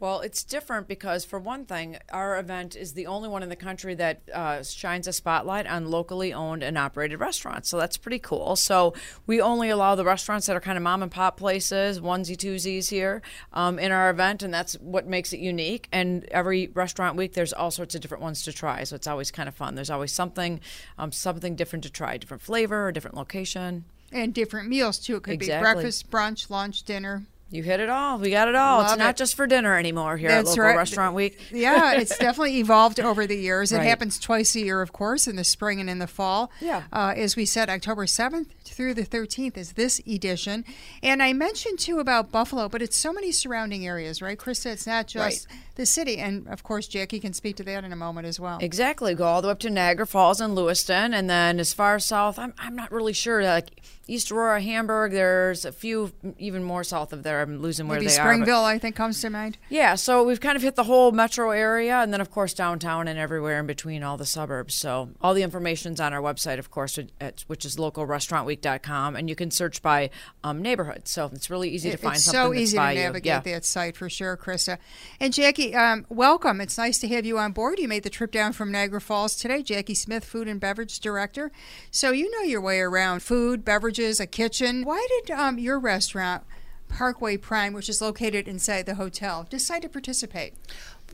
Well, 0.00 0.20
it's 0.20 0.42
different 0.44 0.88
because, 0.88 1.26
for 1.26 1.38
one 1.38 1.66
thing, 1.66 1.98
our 2.10 2.38
event 2.38 2.74
is 2.74 2.94
the 2.94 3.06
only 3.06 3.28
one 3.28 3.42
in 3.42 3.50
the 3.50 3.56
country 3.56 3.94
that 3.96 4.22
uh, 4.32 4.62
shines 4.62 5.06
a 5.06 5.12
spotlight 5.12 5.66
on 5.66 5.90
locally 5.90 6.32
owned 6.32 6.62
and 6.62 6.78
operated 6.78 7.20
restaurants. 7.20 7.68
So 7.68 7.76
that's 7.76 7.98
pretty 7.98 8.18
cool. 8.18 8.56
So 8.56 8.94
we 9.26 9.42
only 9.42 9.68
allow 9.68 9.96
the 9.96 10.04
restaurants 10.04 10.46
that 10.46 10.56
are 10.56 10.60
kind 10.60 10.78
of 10.78 10.82
mom 10.82 11.02
and 11.02 11.12
pop 11.12 11.36
places, 11.36 12.00
onesie 12.00 12.34
twosies 12.34 12.88
here 12.88 13.20
um, 13.52 13.78
in 13.78 13.92
our 13.92 14.08
event, 14.08 14.42
and 14.42 14.54
that's 14.54 14.72
what 14.76 15.06
makes 15.06 15.34
it 15.34 15.40
unique. 15.40 15.86
And 15.92 16.24
every 16.30 16.68
restaurant 16.68 17.16
week, 17.16 17.34
there's 17.34 17.52
all 17.52 17.70
sorts 17.70 17.94
of 17.94 18.00
different 18.00 18.22
ones 18.22 18.42
to 18.44 18.54
try. 18.54 18.84
So 18.84 18.96
it's 18.96 19.06
always 19.06 19.30
kind 19.30 19.50
of 19.50 19.54
fun. 19.54 19.74
There's 19.74 19.90
always 19.90 20.12
something, 20.12 20.60
um, 20.96 21.12
something 21.12 21.56
different 21.56 21.82
to 21.82 21.90
try, 21.90 22.16
different 22.16 22.42
flavor, 22.42 22.86
or 22.86 22.92
different 22.92 23.18
location. 23.18 23.84
And 24.12 24.32
different 24.32 24.66
meals 24.66 24.98
too. 24.98 25.16
It 25.16 25.24
could 25.24 25.34
exactly. 25.34 25.68
be 25.68 25.74
breakfast, 25.74 26.10
brunch, 26.10 26.48
lunch, 26.48 26.84
dinner. 26.84 27.26
You 27.52 27.64
hit 27.64 27.80
it 27.80 27.88
all. 27.90 28.18
We 28.18 28.30
got 28.30 28.46
it 28.46 28.54
all. 28.54 28.78
Love 28.78 28.92
it's 28.92 28.98
not 28.98 29.10
it. 29.10 29.16
just 29.16 29.34
for 29.34 29.46
dinner 29.46 29.76
anymore 29.76 30.16
here 30.16 30.28
That's 30.28 30.50
at 30.50 30.50
Local 30.50 30.62
right. 30.64 30.76
Restaurant 30.76 31.14
Week. 31.16 31.38
yeah, 31.50 31.94
it's 31.94 32.16
definitely 32.16 32.58
evolved 32.58 33.00
over 33.00 33.26
the 33.26 33.36
years. 33.36 33.72
It 33.72 33.78
Right. 33.78 33.86
happens 33.88 34.20
twice 34.20 34.54
a 34.54 34.60
year, 34.60 34.82
of 34.82 34.92
course, 34.92 35.26
in 35.26 35.34
the 35.34 35.42
spring 35.42 35.80
and 35.80 35.90
in 35.90 35.98
the 35.98 36.06
fall. 36.06 36.52
Yeah. 36.60 36.84
Uh, 36.92 37.12
as 37.16 37.34
we 37.34 37.44
said, 37.44 37.68
October 37.68 38.06
7th 38.06 38.46
through 38.70 38.94
the 38.94 39.04
13th 39.04 39.56
is 39.56 39.72
this 39.72 40.00
edition. 40.06 40.64
And 41.02 41.22
I 41.22 41.32
mentioned 41.32 41.78
too 41.78 41.98
about 41.98 42.30
Buffalo, 42.30 42.68
but 42.68 42.82
it's 42.82 42.96
so 42.96 43.12
many 43.12 43.32
surrounding 43.32 43.86
areas, 43.86 44.22
right, 44.22 44.38
Krista? 44.38 44.66
It's 44.66 44.86
not 44.86 45.06
just 45.06 45.46
the 45.74 45.86
city. 45.86 46.18
And 46.18 46.46
of 46.48 46.62
course, 46.62 46.86
Jackie 46.86 47.20
can 47.20 47.32
speak 47.32 47.56
to 47.56 47.62
that 47.64 47.84
in 47.84 47.92
a 47.92 47.96
moment 47.96 48.26
as 48.26 48.38
well. 48.40 48.58
Exactly. 48.60 49.14
Go 49.14 49.24
all 49.24 49.42
the 49.42 49.48
way 49.48 49.52
up 49.52 49.58
to 49.60 49.70
Niagara 49.70 50.06
Falls 50.06 50.40
and 50.40 50.54
Lewiston, 50.54 51.14
and 51.14 51.28
then 51.28 51.58
as 51.60 51.72
far 51.72 51.98
south, 51.98 52.38
I'm, 52.38 52.54
I'm 52.58 52.76
not 52.76 52.90
really 52.92 53.12
sure. 53.12 53.42
Like 53.42 53.82
East 54.06 54.32
Aurora, 54.32 54.60
Hamburg, 54.60 55.12
there's 55.12 55.64
a 55.64 55.72
few 55.72 56.12
even 56.38 56.64
more 56.64 56.82
south 56.84 57.12
of 57.12 57.22
there. 57.22 57.40
I'm 57.40 57.60
losing 57.60 57.86
where 57.88 57.98
Maybe 57.98 58.08
they 58.08 58.18
are. 58.18 58.24
but- 58.24 58.30
Springville, 58.34 58.64
I 58.64 58.78
think, 58.78 58.96
comes 58.96 59.20
to 59.20 59.30
mind. 59.30 59.58
Yeah, 59.68 59.94
so 59.94 60.24
we've 60.24 60.40
kind 60.40 60.56
of 60.56 60.62
hit 60.62 60.76
the 60.76 60.84
whole 60.84 61.12
metro 61.12 61.50
area, 61.50 61.96
and 61.98 62.12
then 62.12 62.20
of 62.20 62.30
course 62.30 62.54
downtown 62.54 63.08
and 63.08 63.18
everywhere 63.18 63.60
in 63.60 63.66
between 63.66 64.02
all 64.02 64.16
the 64.16 64.26
suburbs. 64.26 64.74
So 64.74 65.10
all 65.20 65.34
the 65.34 65.42
information's 65.42 66.00
on 66.00 66.12
our 66.12 66.20
website, 66.20 66.58
of 66.58 66.70
course, 66.70 66.98
at, 67.20 67.44
which 67.46 67.64
is 67.64 67.78
local 67.78 67.90
localrestaurantweek.com, 67.90 68.46
and 68.64 69.28
you 69.28 69.36
can 69.36 69.50
search 69.50 69.82
by 69.82 70.10
um, 70.44 70.62
neighborhood. 70.62 71.08
So 71.08 71.30
it's 71.32 71.50
really 71.50 71.70
easy 71.70 71.90
to 71.90 71.96
find 71.96 72.16
it's 72.16 72.24
something 72.24 72.40
so 72.40 72.54
easy 72.54 72.76
to 72.76 72.94
navigate 72.94 73.24
Yeah. 73.26 73.40
that 73.40 73.64
site 73.64 73.96
for 73.96 74.08
sure, 74.08 74.36
Krista. 74.36 74.78
And 75.18 75.32
Jackie, 75.32 75.74
um, 75.74 76.06
welcome. 76.08 76.60
It's 76.60 76.78
nice 76.78 76.98
to 77.00 77.08
have 77.08 77.24
you 77.24 77.38
on 77.38 77.52
board. 77.52 77.78
You 77.78 77.88
made 77.88 78.02
the 78.02 78.10
trip 78.10 78.30
down 78.32 78.52
from 78.52 78.72
Niagara 78.72 79.00
Falls 79.00 79.36
today. 79.36 79.62
Jackie 79.62 79.94
Smith, 79.94 80.24
Food 80.24 80.48
and 80.48 80.60
Beverage 80.60 81.00
Director. 81.00 81.50
So 81.90 82.10
you 82.10 82.30
know 82.30 82.42
your 82.42 82.60
way 82.60 82.80
around 82.80 83.22
food, 83.22 83.64
beverages, 83.64 84.20
a 84.20 84.26
kitchen. 84.26 84.84
Why 84.84 85.06
did 85.24 85.30
um, 85.32 85.58
your 85.58 85.78
restaurant, 85.78 86.42
Parkway 86.88 87.36
Prime, 87.36 87.72
which 87.72 87.88
is 87.88 88.00
located 88.00 88.48
inside 88.48 88.86
the 88.86 88.96
hotel, 88.96 89.46
decide 89.48 89.82
to 89.82 89.88
participate? 89.88 90.54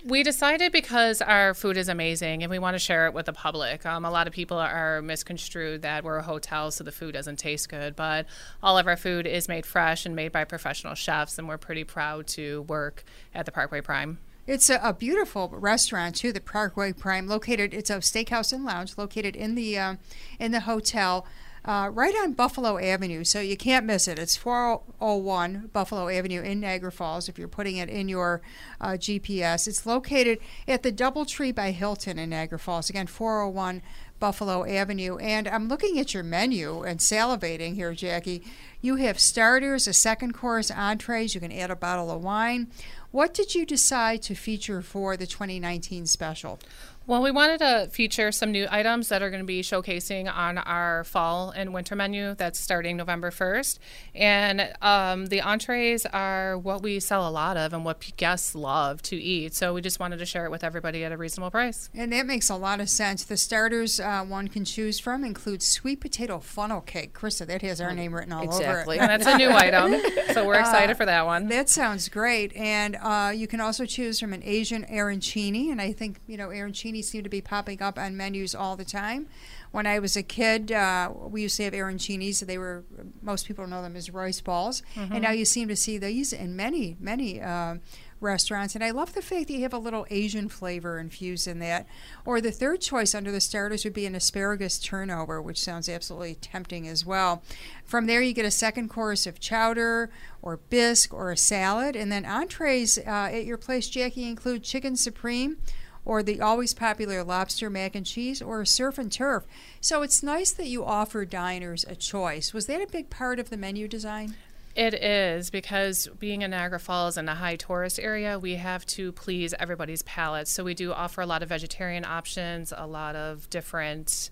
We 0.06 0.22
decided 0.22 0.70
because 0.70 1.20
our 1.20 1.52
food 1.52 1.76
is 1.76 1.88
amazing 1.88 2.44
and 2.44 2.50
we 2.50 2.60
want 2.60 2.76
to 2.76 2.78
share 2.78 3.06
it 3.06 3.12
with 3.12 3.26
the 3.26 3.32
public. 3.32 3.84
Um, 3.84 4.04
a 4.04 4.10
lot 4.10 4.28
of 4.28 4.32
people 4.32 4.56
are 4.56 5.02
misconstrued 5.02 5.82
that 5.82 6.04
we're 6.04 6.18
a 6.18 6.22
hotel, 6.22 6.70
so 6.70 6.84
the 6.84 6.92
food 6.92 7.14
doesn't 7.14 7.40
taste 7.40 7.68
good. 7.68 7.96
But 7.96 8.26
all 8.62 8.78
of 8.78 8.86
our 8.86 8.96
food 8.96 9.26
is 9.26 9.48
made 9.48 9.66
fresh 9.66 10.06
and 10.06 10.14
made 10.14 10.30
by 10.30 10.44
professional 10.44 10.94
chefs, 10.94 11.40
and 11.40 11.48
we're 11.48 11.58
pretty 11.58 11.82
proud 11.82 12.28
to 12.28 12.62
work 12.68 13.02
at 13.34 13.46
the 13.46 13.52
Parkway 13.52 13.80
Prime. 13.80 14.18
It's 14.46 14.70
a, 14.70 14.78
a 14.80 14.92
beautiful 14.92 15.48
restaurant 15.48 16.14
too, 16.14 16.32
the 16.32 16.40
Parkway 16.40 16.92
Prime, 16.92 17.26
located. 17.26 17.74
It's 17.74 17.90
a 17.90 17.96
steakhouse 17.96 18.52
and 18.52 18.64
lounge 18.64 18.96
located 18.96 19.34
in 19.34 19.56
the 19.56 19.76
um, 19.76 19.98
in 20.38 20.52
the 20.52 20.60
hotel. 20.60 21.26
Uh, 21.66 21.90
right 21.92 22.14
on 22.22 22.32
Buffalo 22.32 22.78
Avenue, 22.78 23.24
so 23.24 23.40
you 23.40 23.56
can't 23.56 23.84
miss 23.84 24.06
it. 24.06 24.20
It's 24.20 24.36
401 24.36 25.70
Buffalo 25.72 26.08
Avenue 26.08 26.40
in 26.40 26.60
Niagara 26.60 26.92
Falls 26.92 27.28
if 27.28 27.38
you're 27.38 27.48
putting 27.48 27.76
it 27.76 27.88
in 27.88 28.08
your 28.08 28.40
uh, 28.80 28.90
GPS. 28.90 29.66
It's 29.66 29.84
located 29.84 30.38
at 30.68 30.84
the 30.84 30.92
Doubletree 30.92 31.54
by 31.54 31.72
Hilton 31.72 32.20
in 32.20 32.30
Niagara 32.30 32.60
Falls. 32.60 32.88
Again, 32.88 33.08
401 33.08 33.82
Buffalo 34.20 34.64
Avenue. 34.64 35.16
And 35.16 35.48
I'm 35.48 35.68
looking 35.68 35.98
at 35.98 36.14
your 36.14 36.22
menu 36.22 36.82
and 36.82 37.00
salivating 37.00 37.74
here, 37.74 37.92
Jackie. 37.94 38.42
You 38.80 38.96
have 38.96 39.18
starters, 39.18 39.88
a 39.88 39.92
second 39.92 40.32
course, 40.34 40.70
entrees. 40.70 41.34
You 41.34 41.40
can 41.40 41.52
add 41.52 41.70
a 41.72 41.76
bottle 41.76 42.10
of 42.10 42.22
wine. 42.22 42.68
What 43.10 43.34
did 43.34 43.54
you 43.54 43.66
decide 43.66 44.22
to 44.22 44.34
feature 44.34 44.82
for 44.82 45.16
the 45.16 45.26
2019 45.26 46.06
special? 46.06 46.60
Well, 47.08 47.22
we 47.22 47.30
wanted 47.30 47.58
to 47.58 47.88
feature 47.92 48.32
some 48.32 48.50
new 48.50 48.66
items 48.68 49.10
that 49.10 49.22
are 49.22 49.30
going 49.30 49.42
to 49.42 49.46
be 49.46 49.62
showcasing 49.62 50.28
on 50.28 50.58
our 50.58 51.04
fall 51.04 51.50
and 51.50 51.72
winter 51.72 51.94
menu 51.94 52.34
that's 52.34 52.58
starting 52.58 52.96
November 52.96 53.30
1st. 53.30 53.78
And 54.12 54.74
um, 54.82 55.26
the 55.26 55.40
entrees 55.40 56.04
are 56.06 56.58
what 56.58 56.82
we 56.82 56.98
sell 56.98 57.28
a 57.28 57.30
lot 57.30 57.56
of 57.56 57.72
and 57.72 57.84
what 57.84 58.04
guests 58.16 58.56
love 58.56 59.02
to 59.02 59.14
eat. 59.14 59.54
So 59.54 59.72
we 59.72 59.82
just 59.82 60.00
wanted 60.00 60.18
to 60.18 60.26
share 60.26 60.46
it 60.46 60.50
with 60.50 60.64
everybody 60.64 61.04
at 61.04 61.12
a 61.12 61.16
reasonable 61.16 61.52
price. 61.52 61.90
And 61.94 62.12
that 62.12 62.26
makes 62.26 62.50
a 62.50 62.56
lot 62.56 62.80
of 62.80 62.90
sense. 62.90 63.22
The 63.22 63.36
starters 63.36 64.00
uh, 64.00 64.24
one 64.24 64.48
can 64.48 64.64
choose 64.64 64.98
from 64.98 65.22
include 65.22 65.62
sweet 65.62 66.00
potato 66.00 66.40
funnel 66.40 66.80
cake. 66.80 67.16
Krista, 67.16 67.46
that 67.46 67.62
has 67.62 67.80
our 67.80 67.94
name 67.94 68.16
written 68.16 68.32
all 68.32 68.42
exactly. 68.42 68.98
over 68.98 69.04
it. 69.06 69.08
And 69.08 69.22
that's 69.22 69.32
a 69.32 69.38
new 69.38 69.52
item. 69.52 70.00
So 70.34 70.44
we're 70.44 70.54
excited 70.58 70.90
uh, 70.90 70.94
for 70.94 71.06
that 71.06 71.24
one. 71.24 71.46
That 71.46 71.68
sounds 71.68 72.08
great. 72.08 72.52
And 72.56 72.96
uh, 73.00 73.30
you 73.32 73.46
can 73.46 73.60
also 73.60 73.86
choose 73.86 74.18
from 74.18 74.32
an 74.32 74.42
Asian 74.44 74.84
arancini. 74.86 75.70
And 75.70 75.80
I 75.80 75.92
think, 75.92 76.18
you 76.26 76.36
know, 76.36 76.48
arancini 76.48 76.95
seem 77.02 77.22
to 77.22 77.28
be 77.28 77.40
popping 77.40 77.82
up 77.82 77.98
on 77.98 78.16
menus 78.16 78.54
all 78.54 78.76
the 78.76 78.84
time. 78.84 79.28
When 79.72 79.86
I 79.86 79.98
was 79.98 80.16
a 80.16 80.22
kid, 80.22 80.72
uh, 80.72 81.10
we 81.14 81.42
used 81.42 81.56
to 81.58 81.64
have 81.64 81.72
arancinis. 81.72 82.40
They 82.40 82.58
were 82.58 82.84
most 83.22 83.46
people 83.46 83.66
know 83.66 83.82
them 83.82 83.96
as 83.96 84.10
rice 84.10 84.40
balls, 84.40 84.82
mm-hmm. 84.94 85.12
and 85.12 85.22
now 85.22 85.32
you 85.32 85.44
seem 85.44 85.68
to 85.68 85.76
see 85.76 85.98
these 85.98 86.32
in 86.32 86.56
many, 86.56 86.96
many. 87.00 87.40
Uh, 87.40 87.76
restaurants. 88.20 88.74
And 88.74 88.82
I 88.82 88.90
love 88.90 89.14
the 89.14 89.22
fact 89.22 89.48
that 89.48 89.54
you 89.54 89.62
have 89.62 89.72
a 89.72 89.78
little 89.78 90.06
Asian 90.10 90.48
flavor 90.48 90.98
infused 90.98 91.46
in 91.46 91.58
that. 91.60 91.86
Or 92.24 92.40
the 92.40 92.50
third 92.50 92.80
choice 92.80 93.14
under 93.14 93.30
the 93.30 93.40
starters 93.40 93.84
would 93.84 93.92
be 93.92 94.06
an 94.06 94.14
asparagus 94.14 94.78
turnover, 94.78 95.40
which 95.40 95.60
sounds 95.60 95.88
absolutely 95.88 96.36
tempting 96.36 96.88
as 96.88 97.04
well. 97.04 97.42
From 97.84 98.06
there, 98.06 98.22
you 98.22 98.32
get 98.32 98.44
a 98.44 98.50
second 98.50 98.88
course 98.88 99.26
of 99.26 99.40
chowder 99.40 100.10
or 100.42 100.56
bisque 100.56 101.12
or 101.12 101.30
a 101.30 101.36
salad. 101.36 101.96
And 101.96 102.10
then 102.10 102.24
entrees 102.24 102.98
uh, 102.98 103.30
at 103.32 103.44
your 103.44 103.58
place, 103.58 103.88
Jackie, 103.88 104.28
include 104.28 104.62
chicken 104.62 104.96
supreme 104.96 105.58
or 106.06 106.22
the 106.22 106.40
always 106.40 106.72
popular 106.72 107.22
lobster 107.22 107.68
mac 107.68 107.94
and 107.94 108.06
cheese, 108.06 108.40
or 108.40 108.64
surf 108.64 108.96
and 108.96 109.12
turf. 109.12 109.44
So 109.82 110.00
it's 110.00 110.22
nice 110.22 110.52
that 110.52 110.68
you 110.68 110.84
offer 110.84 111.26
diners 111.26 111.84
a 111.86 111.94
choice. 111.94 112.54
Was 112.54 112.66
that 112.66 112.80
a 112.80 112.86
big 112.86 113.10
part 113.10 113.38
of 113.38 113.50
the 113.50 113.58
menu 113.58 113.88
design? 113.88 114.36
It 114.76 114.92
is 114.92 115.48
because 115.48 116.06
being 116.18 116.42
in 116.42 116.50
Niagara 116.50 116.78
Falls 116.78 117.16
in 117.16 117.28
a 117.30 117.34
high 117.34 117.56
tourist 117.56 117.98
area, 117.98 118.38
we 118.38 118.56
have 118.56 118.84
to 118.86 119.10
please 119.12 119.54
everybody's 119.58 120.02
palate. 120.02 120.48
So 120.48 120.64
we 120.64 120.74
do 120.74 120.92
offer 120.92 121.22
a 121.22 121.26
lot 121.26 121.42
of 121.42 121.48
vegetarian 121.48 122.04
options, 122.04 122.74
a 122.76 122.86
lot 122.86 123.16
of 123.16 123.48
different 123.48 124.30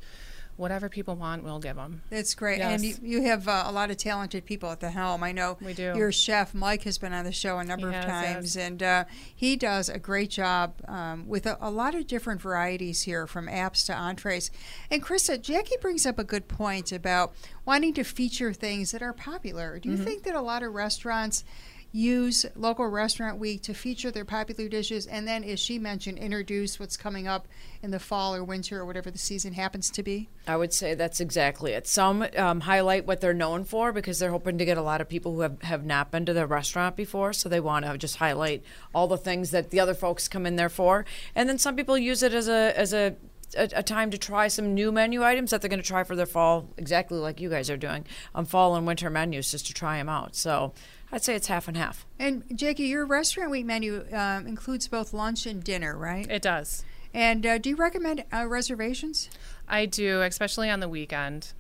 whatever 0.57 0.89
people 0.89 1.17
want, 1.17 1.43
we'll 1.43 1.59
give 1.59 1.77
them. 1.77 2.03
That's 2.11 2.35
great. 2.35 2.59
Yes. 2.59 2.73
And 2.73 2.85
you, 2.85 2.95
you 3.03 3.23
have 3.23 3.49
uh, 3.49 3.65
a 3.67 3.73
lot 3.73 3.91
of 3.91 3.97
talented 3.97 4.45
people 4.45 4.71
at 4.71 4.81
the 4.81 4.91
helm. 4.91 5.23
I 5.23 5.33
know 5.33 5.59
we 5.61 5.75
do. 5.75 5.93
your 5.97 6.13
chef, 6.13 6.55
Mike, 6.55 6.83
has 6.85 6.99
been 6.99 7.13
on 7.13 7.25
the 7.25 7.33
show 7.33 7.59
a 7.59 7.65
number 7.65 7.89
of 7.89 8.05
times, 8.05 8.57
yes. 8.57 8.67
and 8.67 8.83
uh, 8.83 9.05
he 9.35 9.57
does 9.57 9.89
a 9.89 9.99
great 9.99 10.31
job 10.31 10.75
um, 10.87 11.27
with 11.27 11.47
a, 11.47 11.59
a, 11.61 11.71
lot 11.71 11.95
of 11.95 12.07
different 12.07 12.41
varieties 12.41 13.03
here, 13.03 13.27
from 13.27 13.47
apps 13.47 13.87
to 13.87 13.95
entrees. 13.95 14.51
And 14.91 15.03
Krista, 15.03 15.41
Jackie 15.41 15.77
brings 15.81 16.07
up 16.07 16.19
a 16.19 16.25
good 16.25 16.47
point 16.49 16.93
about 16.93 17.35
wanting 17.65 17.95
to 17.95 18.05
feature 18.05 18.53
things 18.53 18.93
that 18.93 19.03
are 19.03 19.13
popular. 19.13 19.79
Do 19.79 19.89
you 19.89 19.97
mm-hmm. 19.97 20.05
think 20.05 20.23
that 20.25 20.35
a 20.35 20.41
lot 20.41 20.63
of 20.63 20.73
restaurants 20.73 21.45
use 21.95 22.45
local 22.57 22.89
restaurant 22.89 23.39
week 23.39 23.63
to 23.63 23.73
feature 23.73 24.11
their 24.11 24.25
popular 24.25 24.69
dishes 24.69 25.07
and 25.07 25.29
then 25.29 25.45
as 25.45 25.61
she 25.61 25.79
mentioned 25.79 26.19
introduce 26.19 26.81
what's 26.81 26.97
coming 26.97 27.29
up 27.29 27.47
in 27.85 27.93
the 27.93 28.01
fall 28.01 28.35
or 28.35 28.43
winter 28.43 28.81
or 28.81 28.85
whatever 28.85 29.13
the 29.13 29.19
season 29.19 29.53
happens 29.53 29.91
to 29.91 30.03
be? 30.03 30.29
I 30.49 30.57
would 30.57 30.73
say 30.73 30.95
that's 30.95 31.21
exactly 31.21 31.71
it. 31.73 31.87
Some 31.87 32.27
um, 32.37 32.63
highlight 32.63 33.07
what 33.07 33.21
they're 33.21 33.33
known 33.33 33.63
for 33.63 33.93
because 33.93 34.19
they're 34.19 34.33
hoping 34.33 34.59
to 34.59 34.65
get 34.65 34.77
a 34.77 34.83
lot 34.83 35.01
of 35.01 35.09
people 35.09 35.35
who 35.35 35.43
have, 35.43 35.63
have 35.63 35.85
not 35.85 36.11
been 36.11 36.27
to 36.27 36.33
their 36.33 36.49
restaurant 36.49 36.97
before 36.97 37.33
so 37.33 37.49
they 37.49 37.61
want 37.61 37.85
to 37.85 37.97
just 37.97 38.17
highlight 38.17 38.65
all 38.93 39.07
the 39.07 39.17
things 39.17 39.53
that 39.53 39.71
the 39.71 39.79
other 39.79 39.95
folks 39.95 40.27
come 40.27 40.47
in 40.47 40.57
there 40.57 40.69
for. 40.69 41.05
And 41.37 41.49
then 41.49 41.59
some 41.59 41.77
people 41.77 41.97
use 41.97 42.25
it 42.25 42.35
as 42.35 42.49
a 42.49 42.77
as 42.77 42.93
a 42.93 43.15
a, 43.57 43.69
a, 43.77 43.83
time 43.85 44.11
to 44.11 44.19
try 44.19 44.49
some 44.49 44.75
new 44.75 44.91
menu 44.91 45.23
items 45.23 45.51
that 45.51 45.61
they're 45.61 45.69
going 45.69 45.81
to 45.81 45.87
try 45.87 46.03
for 46.03 46.17
their 46.17 46.27
fall, 46.27 46.69
exactly 46.77 47.19
like 47.19 47.41
you 47.41 47.49
guys 47.49 47.71
are 47.71 47.77
doing 47.77 48.05
on 48.35 48.47
fall 48.47 48.75
and 48.75 48.85
winter 48.85 49.11
menus, 49.11 49.53
just 49.53 49.67
to 49.67 49.75
try 49.75 49.99
them 49.99 50.09
out. 50.09 50.35
So 50.35 50.73
I'd 51.15 51.23
say 51.23 51.37
it's 51.37 51.47
half 51.47 51.69
and 51.69 51.77
half. 51.77 52.05
And 52.19 52.43
Jackie, 52.57 52.85
your 52.85 53.07
restaurant 53.07 53.53
week 53.53 53.65
menu 53.65 54.05
um, 54.13 54.49
includes 54.49 54.89
both 54.89 55.13
lunch 55.13 55.47
and 55.47 55.63
dinner, 55.63 55.97
right? 55.97 56.29
It 56.29 56.43
does. 56.43 56.85
And 57.15 57.47
uh, 57.47 57.59
do 57.59 57.71
you 57.71 57.77
recommend 57.77 58.25
uh, 58.33 58.49
reservations? 58.49 59.31
I 59.69 59.87
do, 59.87 60.23
especially 60.23 60.69
on 60.69 60.81
the 60.81 60.89
weekend. 60.89 61.53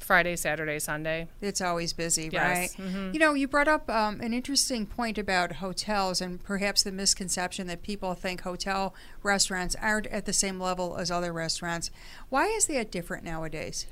Friday, 0.00 0.34
Saturday, 0.34 0.80
Sunday. 0.80 1.28
It's 1.40 1.60
always 1.60 1.92
busy, 1.92 2.30
yes. 2.32 2.76
right? 2.76 2.86
Mm-hmm. 2.86 3.12
You 3.12 3.20
know, 3.20 3.34
you 3.34 3.46
brought 3.46 3.68
up 3.68 3.88
um, 3.88 4.20
an 4.20 4.34
interesting 4.34 4.86
point 4.86 5.18
about 5.18 5.52
hotels 5.52 6.20
and 6.20 6.42
perhaps 6.42 6.82
the 6.82 6.92
misconception 6.92 7.68
that 7.68 7.82
people 7.82 8.14
think 8.14 8.42
hotel 8.42 8.92
restaurants 9.22 9.76
aren't 9.80 10.08
at 10.08 10.26
the 10.26 10.32
same 10.32 10.58
level 10.58 10.96
as 10.96 11.12
other 11.12 11.32
restaurants. 11.32 11.92
Why 12.28 12.46
is 12.46 12.66
that 12.66 12.90
different 12.90 13.22
nowadays? 13.24 13.86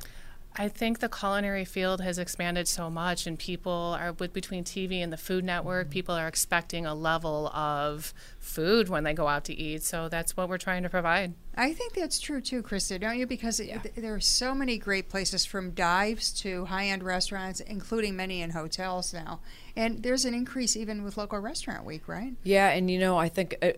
I 0.57 0.69
think 0.69 1.01
the 1.01 1.09
culinary 1.09 1.65
field 1.65 2.01
has 2.01 2.17
expanded 2.17 2.69
so 2.69 2.89
much, 2.89 3.27
and 3.27 3.37
people 3.37 3.97
are 3.99 4.13
with 4.13 4.33
between 4.33 4.63
TV 4.63 5.03
and 5.03 5.13
the 5.13 5.17
Food 5.17 5.45
Network. 5.45 5.91
People 5.91 6.15
are 6.15 6.29
expecting 6.29 6.87
a 6.87 6.95
level 6.95 7.49
of 7.49 8.15
food 8.45 8.89
when 8.89 9.05
they 9.05 9.15
go 9.15 9.27
out 9.27 9.45
to 9.45 9.55
eat. 9.55 9.83
So 9.83 10.09
that's 10.09 10.37
what 10.37 10.49
we're 10.49 10.59
trying 10.59 10.83
to 10.83 10.91
provide. 10.91 11.35
I 11.57 11.73
think 11.73 11.95
that's 11.95 12.19
true 12.19 12.41
too, 12.41 12.63
Krista, 12.63 13.01
don't 13.01 13.19
you? 13.19 13.27
Because 13.27 13.61
yeah. 13.61 13.79
th- 13.79 13.95
there 13.95 14.15
are 14.15 14.21
so 14.21 14.55
many 14.55 14.77
great 14.77 15.09
places 15.09 15.45
from 15.45 15.71
dives 15.71 16.33
to 16.41 16.65
high 16.65 16.87
end 16.87 17.03
restaurants, 17.03 17.61
including 17.61 18.17
many 18.17 18.43
in 18.43 18.51
hotels 18.51 19.15
now. 19.15 19.41
And 19.77 20.03
there's 20.03 20.25
an 20.25 20.35
increase 20.35 20.77
even 20.77 21.03
with 21.03 21.17
local 21.17 21.39
restaurant 21.39 21.85
week, 21.85 22.07
right? 22.07 22.35
Yeah, 22.45 22.69
and 22.69 22.89
you 22.91 22.99
know, 22.99 23.17
I 23.17 23.29
think 23.29 23.57
uh, 23.61 23.73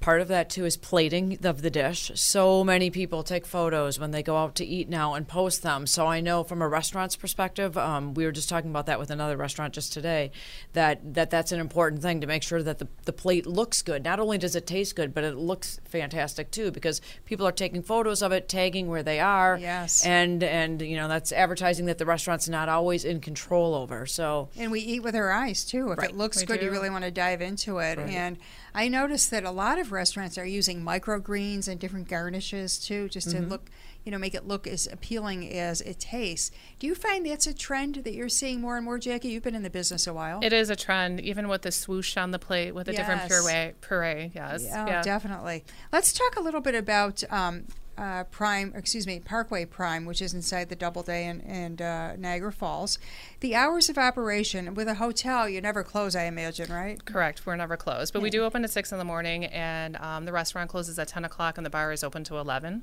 part 0.00 0.20
of 0.20 0.28
that 0.28 0.48
too 0.48 0.64
is 0.64 0.76
plating 0.76 1.38
of 1.44 1.62
the 1.62 1.70
dish. 1.70 2.10
So 2.14 2.64
many 2.64 2.90
people 2.90 3.22
take 3.22 3.46
photos 3.46 3.98
when 3.98 4.10
they 4.10 4.22
go 4.22 4.36
out 4.36 4.54
to 4.56 4.64
eat 4.64 4.88
now 4.88 5.14
and 5.14 5.26
post 5.26 5.62
them. 5.62 5.86
So 5.86 6.06
I 6.06 6.20
know 6.20 6.44
from 6.44 6.62
a 6.62 6.68
restaurant's 6.68 7.16
perspective, 7.16 7.76
um, 7.76 8.14
we 8.14 8.24
were 8.24 8.32
just 8.32 8.48
talking 8.48 8.70
about 8.70 8.86
that 8.86 8.98
with 8.98 9.10
another 9.10 9.36
restaurant 9.36 9.74
just 9.74 9.92
today, 9.92 10.30
that, 10.72 11.14
that 11.14 11.30
that's 11.30 11.52
an 11.52 11.60
important 11.60 12.02
thing 12.02 12.20
to 12.20 12.26
make 12.26 12.42
sure 12.42 12.62
that 12.62 12.78
the, 12.78 12.88
the 13.04 13.12
plate 13.12 13.46
looks 13.46 13.82
good. 13.82 14.03
Not 14.04 14.20
only 14.20 14.38
does 14.38 14.54
it 14.54 14.66
taste 14.66 14.94
good, 14.94 15.14
but 15.14 15.24
it 15.24 15.34
looks 15.36 15.80
fantastic 15.86 16.50
too 16.50 16.70
because 16.70 17.00
people 17.24 17.46
are 17.46 17.52
taking 17.52 17.82
photos 17.82 18.22
of 18.22 18.30
it, 18.32 18.48
tagging 18.48 18.88
where 18.88 19.02
they 19.02 19.18
are. 19.18 19.58
Yes. 19.60 20.04
And, 20.04 20.42
and 20.42 20.80
you 20.82 20.96
know, 20.96 21.08
that's 21.08 21.32
advertising 21.32 21.86
that 21.86 21.98
the 21.98 22.06
restaurant's 22.06 22.48
not 22.48 22.68
always 22.68 23.04
in 23.04 23.20
control 23.20 23.74
over. 23.74 24.06
So 24.06 24.48
And 24.58 24.70
we 24.70 24.80
eat 24.80 25.00
with 25.02 25.16
our 25.16 25.32
eyes 25.32 25.64
too. 25.64 25.90
If 25.92 25.98
right. 25.98 26.10
it 26.10 26.16
looks 26.16 26.38
we 26.40 26.46
good, 26.46 26.60
do. 26.60 26.66
you 26.66 26.70
really 26.72 26.90
want 26.90 27.04
to 27.04 27.10
dive 27.10 27.40
into 27.40 27.78
it. 27.78 27.98
Right. 27.98 28.10
And 28.10 28.36
I 28.74 28.88
noticed 28.88 29.30
that 29.30 29.44
a 29.44 29.50
lot 29.50 29.78
of 29.78 29.90
restaurants 29.90 30.36
are 30.36 30.46
using 30.46 30.82
microgreens 30.84 31.66
and 31.68 31.80
different 31.80 32.08
garnishes 32.08 32.78
too, 32.78 33.08
just 33.08 33.28
Mm-hmm. 33.28 33.44
to 33.44 33.48
look, 33.48 33.70
you 34.04 34.12
know, 34.12 34.18
make 34.18 34.34
it 34.34 34.46
look 34.46 34.66
as 34.66 34.86
appealing 34.86 35.50
as 35.52 35.80
it 35.80 35.98
tastes. 35.98 36.50
Do 36.78 36.86
you 36.86 36.94
find 36.94 37.24
that's 37.26 37.46
a 37.46 37.54
trend 37.54 37.96
that 37.96 38.12
you're 38.12 38.28
seeing 38.28 38.60
more 38.60 38.76
and 38.76 38.84
more, 38.84 38.98
Jackie? 38.98 39.28
You've 39.28 39.42
been 39.42 39.54
in 39.54 39.62
the 39.62 39.70
business 39.70 40.06
a 40.06 40.12
while. 40.12 40.40
It 40.42 40.52
is 40.52 40.70
a 40.70 40.76
trend, 40.76 41.20
even 41.20 41.48
with 41.48 41.62
the 41.62 41.72
swoosh 41.72 42.16
on 42.16 42.30
the 42.30 42.38
plate 42.38 42.74
with 42.74 42.88
a 42.88 42.92
different 42.92 43.22
puree. 43.28 43.72
Puree, 43.80 44.30
yes. 44.34 44.64
Oh, 44.72 44.86
yeah. 44.86 45.02
definitely. 45.02 45.64
Let's 45.92 46.12
talk 46.12 46.36
a 46.36 46.40
little 46.40 46.60
bit 46.60 46.74
about 46.74 47.24
um, 47.32 47.64
uh, 47.96 48.24
Prime, 48.24 48.72
excuse 48.74 49.06
me, 49.06 49.20
Parkway 49.20 49.64
Prime, 49.64 50.04
which 50.04 50.20
is 50.20 50.34
inside 50.34 50.68
the 50.68 50.76
Doubleday 50.76 51.26
in, 51.26 51.40
in 51.40 51.80
uh, 51.80 52.16
Niagara 52.18 52.52
Falls. 52.52 52.98
The 53.40 53.54
hours 53.54 53.88
of 53.88 53.96
operation 53.96 54.74
with 54.74 54.88
a 54.88 54.94
hotel, 54.94 55.48
you 55.48 55.60
never 55.60 55.82
close, 55.82 56.16
I 56.16 56.24
imagine, 56.24 56.72
right? 56.72 57.02
Correct. 57.04 57.46
We're 57.46 57.56
never 57.56 57.76
closed, 57.76 58.12
but 58.12 58.22
we 58.22 58.30
do 58.30 58.42
open 58.44 58.64
at 58.64 58.70
six 58.70 58.92
in 58.92 58.98
the 58.98 59.04
morning, 59.04 59.44
and 59.46 59.96
um, 59.96 60.24
the 60.24 60.32
restaurant 60.32 60.70
closes 60.70 60.98
at 60.98 61.08
ten 61.08 61.24
o'clock, 61.24 61.56
and 61.56 61.64
the 61.64 61.70
bar 61.70 61.92
is 61.92 62.02
open 62.02 62.24
to 62.24 62.38
eleven. 62.38 62.82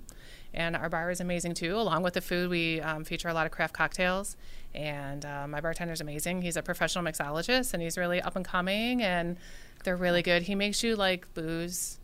And 0.53 0.75
our 0.75 0.89
bar 0.89 1.11
is 1.11 1.21
amazing 1.21 1.53
too. 1.53 1.75
Along 1.77 2.03
with 2.03 2.13
the 2.13 2.21
food, 2.21 2.49
we 2.49 2.81
um, 2.81 3.03
feature 3.03 3.29
a 3.29 3.33
lot 3.33 3.45
of 3.45 3.51
craft 3.51 3.73
cocktails. 3.73 4.35
And 4.73 5.25
uh, 5.25 5.47
my 5.47 5.61
bartender's 5.61 6.01
amazing. 6.01 6.41
He's 6.41 6.57
a 6.57 6.61
professional 6.61 7.03
mixologist, 7.03 7.73
and 7.73 7.81
he's 7.81 7.97
really 7.97 8.21
up 8.21 8.35
and 8.35 8.45
coming, 8.45 9.01
and 9.01 9.37
they're 9.83 9.97
really 9.97 10.21
good. 10.21 10.43
He 10.43 10.55
makes 10.55 10.83
you 10.83 10.95
like 10.95 11.33
booze 11.33 11.99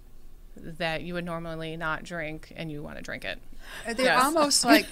that 0.56 1.04
you 1.04 1.14
would 1.14 1.26
normally 1.26 1.78
not 1.78 2.04
drink, 2.04 2.52
and 2.56 2.72
you 2.72 2.82
want 2.82 2.98
to 2.98 3.04
drink 3.04 3.24
it. 3.26 3.40
They're 3.86 4.06
Yes. 4.06 4.24
almost 4.24 4.66
like 4.74 4.86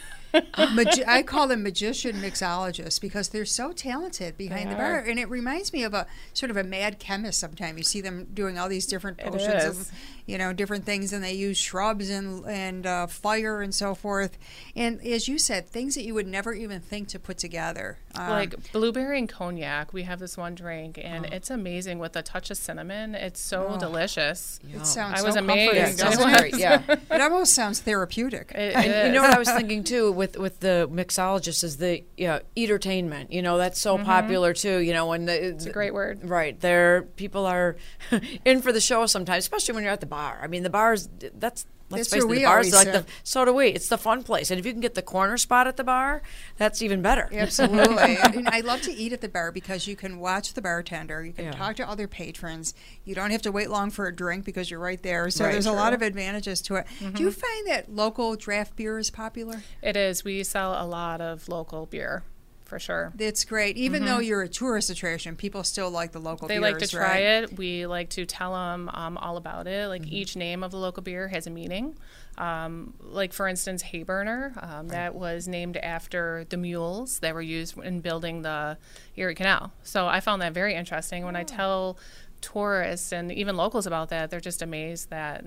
magi- 0.74 1.04
I 1.08 1.24
call 1.24 1.48
them 1.48 1.64
magician 1.64 2.18
mixologists 2.18 3.00
because 3.00 3.30
they're 3.30 3.46
so 3.46 3.72
talented 3.72 4.38
behind 4.38 4.72
the 4.72 4.76
bar, 4.76 4.98
and 5.00 5.18
it 5.20 5.30
reminds 5.30 5.72
me 5.74 5.84
of 5.84 5.94
a 5.94 6.08
sort 6.34 6.50
of 6.50 6.58
a 6.58 6.64
mad 6.64 7.00
chemist. 7.00 7.40
Sometimes 7.40 7.78
you 7.78 7.84
see 7.84 8.02
them 8.02 8.28
doing 8.34 8.58
all 8.58 8.68
these 8.70 8.86
different 8.86 9.18
potions 9.18 9.64
of, 9.64 9.92
you 10.26 10.38
know, 10.38 10.52
different 10.52 10.86
things, 10.86 11.14
and 11.14 11.24
they 11.24 11.34
use 11.34 11.58
shrubs 11.58 12.10
and 12.10 12.46
and 12.46 12.86
uh, 12.86 13.08
fire 13.08 13.62
and 13.62 13.74
so 13.74 13.96
forth. 13.96 14.38
And 14.76 15.00
as 15.06 15.28
you 15.28 15.40
said, 15.40 15.70
things 15.70 15.96
that 15.96 16.04
you 16.04 16.14
would 16.14 16.28
never 16.28 16.54
even 16.54 16.82
think 16.82 17.08
to 17.10 17.20
put 17.20 17.38
together. 17.38 17.98
Um, 18.18 18.30
like 18.30 18.72
blueberry 18.72 19.20
and 19.20 19.28
cognac. 19.30 19.94
We 19.94 20.04
have 20.04 20.20
this 20.20 20.38
one 20.38 20.56
drink, 20.56 21.00
Oh. 21.02 21.06
and 21.08 21.26
it's 21.28 21.50
amazing 21.50 22.00
with 22.00 22.16
a 22.16 22.22
touch 22.22 22.50
of 22.52 22.58
cinnamon. 22.58 23.14
It's 23.16 23.40
so 23.42 23.78
delicious. 23.80 24.60
it 24.74 24.86
sounds 24.86 25.20
I 25.20 25.24
was 25.24 25.36
so 25.36 25.40
amazed. 25.42 26.00
comforting, 26.00 26.60
Yeah, 26.60 26.82
it 26.82 26.88
it? 26.88 26.88
great. 26.88 27.10
Yeah. 27.10 27.16
It 27.16 27.22
almost 27.22 27.54
sounds 27.54 27.80
therapeutic. 27.82 28.52
It 28.56 28.65
And 28.76 29.08
you 29.08 29.14
know 29.14 29.22
what 29.22 29.34
I 29.34 29.40
was 29.40 29.52
thinking 29.52 29.84
too 29.84 30.12
with 30.12 30.38
with 30.38 30.60
the 30.60 30.90
mixologist 30.92 31.64
is 31.64 31.78
the 31.78 32.04
you 32.18 32.28
know, 32.28 32.40
entertainment. 32.56 33.32
You 33.32 33.42
know 33.42 33.58
that's 33.58 33.80
so 33.80 33.96
mm-hmm. 33.96 34.06
popular 34.06 34.54
too. 34.54 34.80
You 34.80 34.94
know 34.94 35.08
when 35.08 35.26
the, 35.26 35.48
it's 35.48 35.66
a 35.66 35.72
great 35.72 35.94
word. 35.94 36.28
Right 36.30 36.60
there, 36.60 37.04
people 37.16 37.46
are 37.46 37.76
in 38.46 38.62
for 38.62 38.72
the 38.72 38.82
show 38.82 39.06
sometimes, 39.06 39.44
especially 39.44 39.76
when 39.76 39.84
you're 39.84 39.94
at 39.94 40.02
the 40.02 40.06
bar. 40.06 40.40
I 40.42 40.48
mean, 40.48 40.64
the 40.64 40.70
bars 40.70 41.10
that's. 41.36 41.66
Let's 41.90 42.10
That's 42.10 42.14
face 42.14 42.24
where 42.24 42.28
it, 42.28 42.30
we 42.32 42.38
the 42.40 42.46
bars 42.46 42.74
always 42.74 42.88
like 42.88 43.06
the 43.06 43.12
so 43.24 43.46
do 43.46 43.54
we. 43.54 43.68
It's 43.68 43.90
the 43.90 43.98
fun 43.98 44.24
place, 44.24 44.50
and 44.50 44.60
if 44.60 44.66
you 44.66 44.72
can 44.72 44.82
get 44.82 44.96
the 44.96 45.04
corner 45.04 45.38
spot 45.38 45.68
at 45.68 45.78
the 45.78 45.84
bar, 45.84 46.24
that's 46.58 46.82
even 46.82 47.04
better. 47.04 47.30
Absolutely. 47.32 48.18
and 48.24 48.50
I 48.50 48.62
love 48.62 48.82
to 48.84 48.92
eat 48.92 49.14
at 49.14 49.22
the 49.22 49.30
bar 49.30 49.52
because 49.52 49.88
you 49.88 49.96
can 49.96 50.18
watch 50.20 50.54
the 50.54 50.62
bartender, 50.62 51.24
you 51.24 51.32
can 51.34 51.46
Yeah. 51.46 51.52
talk 51.52 51.76
to 51.76 51.88
other 51.88 52.08
patrons. 52.08 52.74
You 53.04 53.14
don't 53.14 53.30
have 53.30 53.44
to 53.44 53.52
wait 53.52 53.70
long 53.70 53.92
for 53.92 54.08
a 54.08 54.16
drink 54.16 54.46
because 54.46 54.72
you're 54.72 54.80
right 54.80 55.02
there. 55.04 55.30
So 55.30 55.44
Right. 55.46 55.52
there's 55.52 55.68
a 55.68 55.72
lot 55.72 55.94
of 55.94 56.02
advantages 56.02 56.60
to 56.64 56.76
it. 56.76 56.88
Do 57.00 57.06
you 57.06 57.30
mm-hmm. 57.30 57.30
find 57.30 57.68
that 57.68 57.94
local 57.94 58.36
draft 58.36 58.76
beer 58.76 58.98
is 58.98 59.12
popular? 59.12 59.62
It 59.84 59.96
is. 59.96 60.24
We 60.24 60.44
sell 60.44 60.72
a 60.74 60.88
lot 60.88 61.22
of 61.22 61.48
local 61.48 61.86
beer, 61.86 62.24
for 62.66 62.80
sure. 62.80 63.14
It's 63.18 63.46
great. 63.46 63.78
Even 63.78 64.06
though 64.06 64.20
you're 64.20 64.42
a 64.42 64.50
tourist 64.50 64.90
attraction, 64.90 65.36
people 65.36 65.64
still 65.64 65.90
like 65.90 66.12
the 66.12 66.20
local 66.20 66.48
They 66.48 66.60
beers, 66.60 66.74
like 66.74 66.90
to 66.90 66.98
right? 66.98 67.06
try 67.06 67.18
it. 67.18 67.58
We 67.58 67.86
like 67.86 68.10
to 68.12 68.26
tell 68.26 68.54
them 68.54 68.90
um, 68.94 69.18
all 69.18 69.38
about 69.38 69.68
it. 69.68 69.88
Like 69.88 70.06
each 70.08 70.36
name 70.36 70.64
of 70.64 70.72
the 70.72 70.78
local 70.78 71.04
beer 71.04 71.28
has 71.30 71.48
a 71.48 71.50
meaning. 71.50 71.96
Um, 72.38 72.94
like 73.00 73.32
for 73.32 73.48
instance, 73.48 73.82
Hayburner, 73.84 74.62
um, 74.62 74.90
that 74.90 75.16
was 75.16 75.48
named 75.48 75.78
after 75.78 76.46
the 76.50 76.58
mules 76.58 77.20
that 77.20 77.34
were 77.34 77.42
used 77.42 77.78
in 77.78 78.02
building 78.02 78.42
the 78.42 78.78
Erie 79.16 79.36
Canal. 79.36 79.72
So 79.84 80.08
I 80.08 80.20
found 80.20 80.42
that 80.42 80.54
very 80.54 80.76
interesting. 80.76 81.24
When 81.24 81.36
I 81.36 81.44
tell 81.44 81.98
tourists 82.42 83.14
and 83.14 83.32
even 83.32 83.56
locals 83.56 83.88
about 83.88 84.10
that, 84.10 84.30
they're 84.30 84.40
just 84.42 84.62
amazed 84.62 85.10
that 85.12 85.46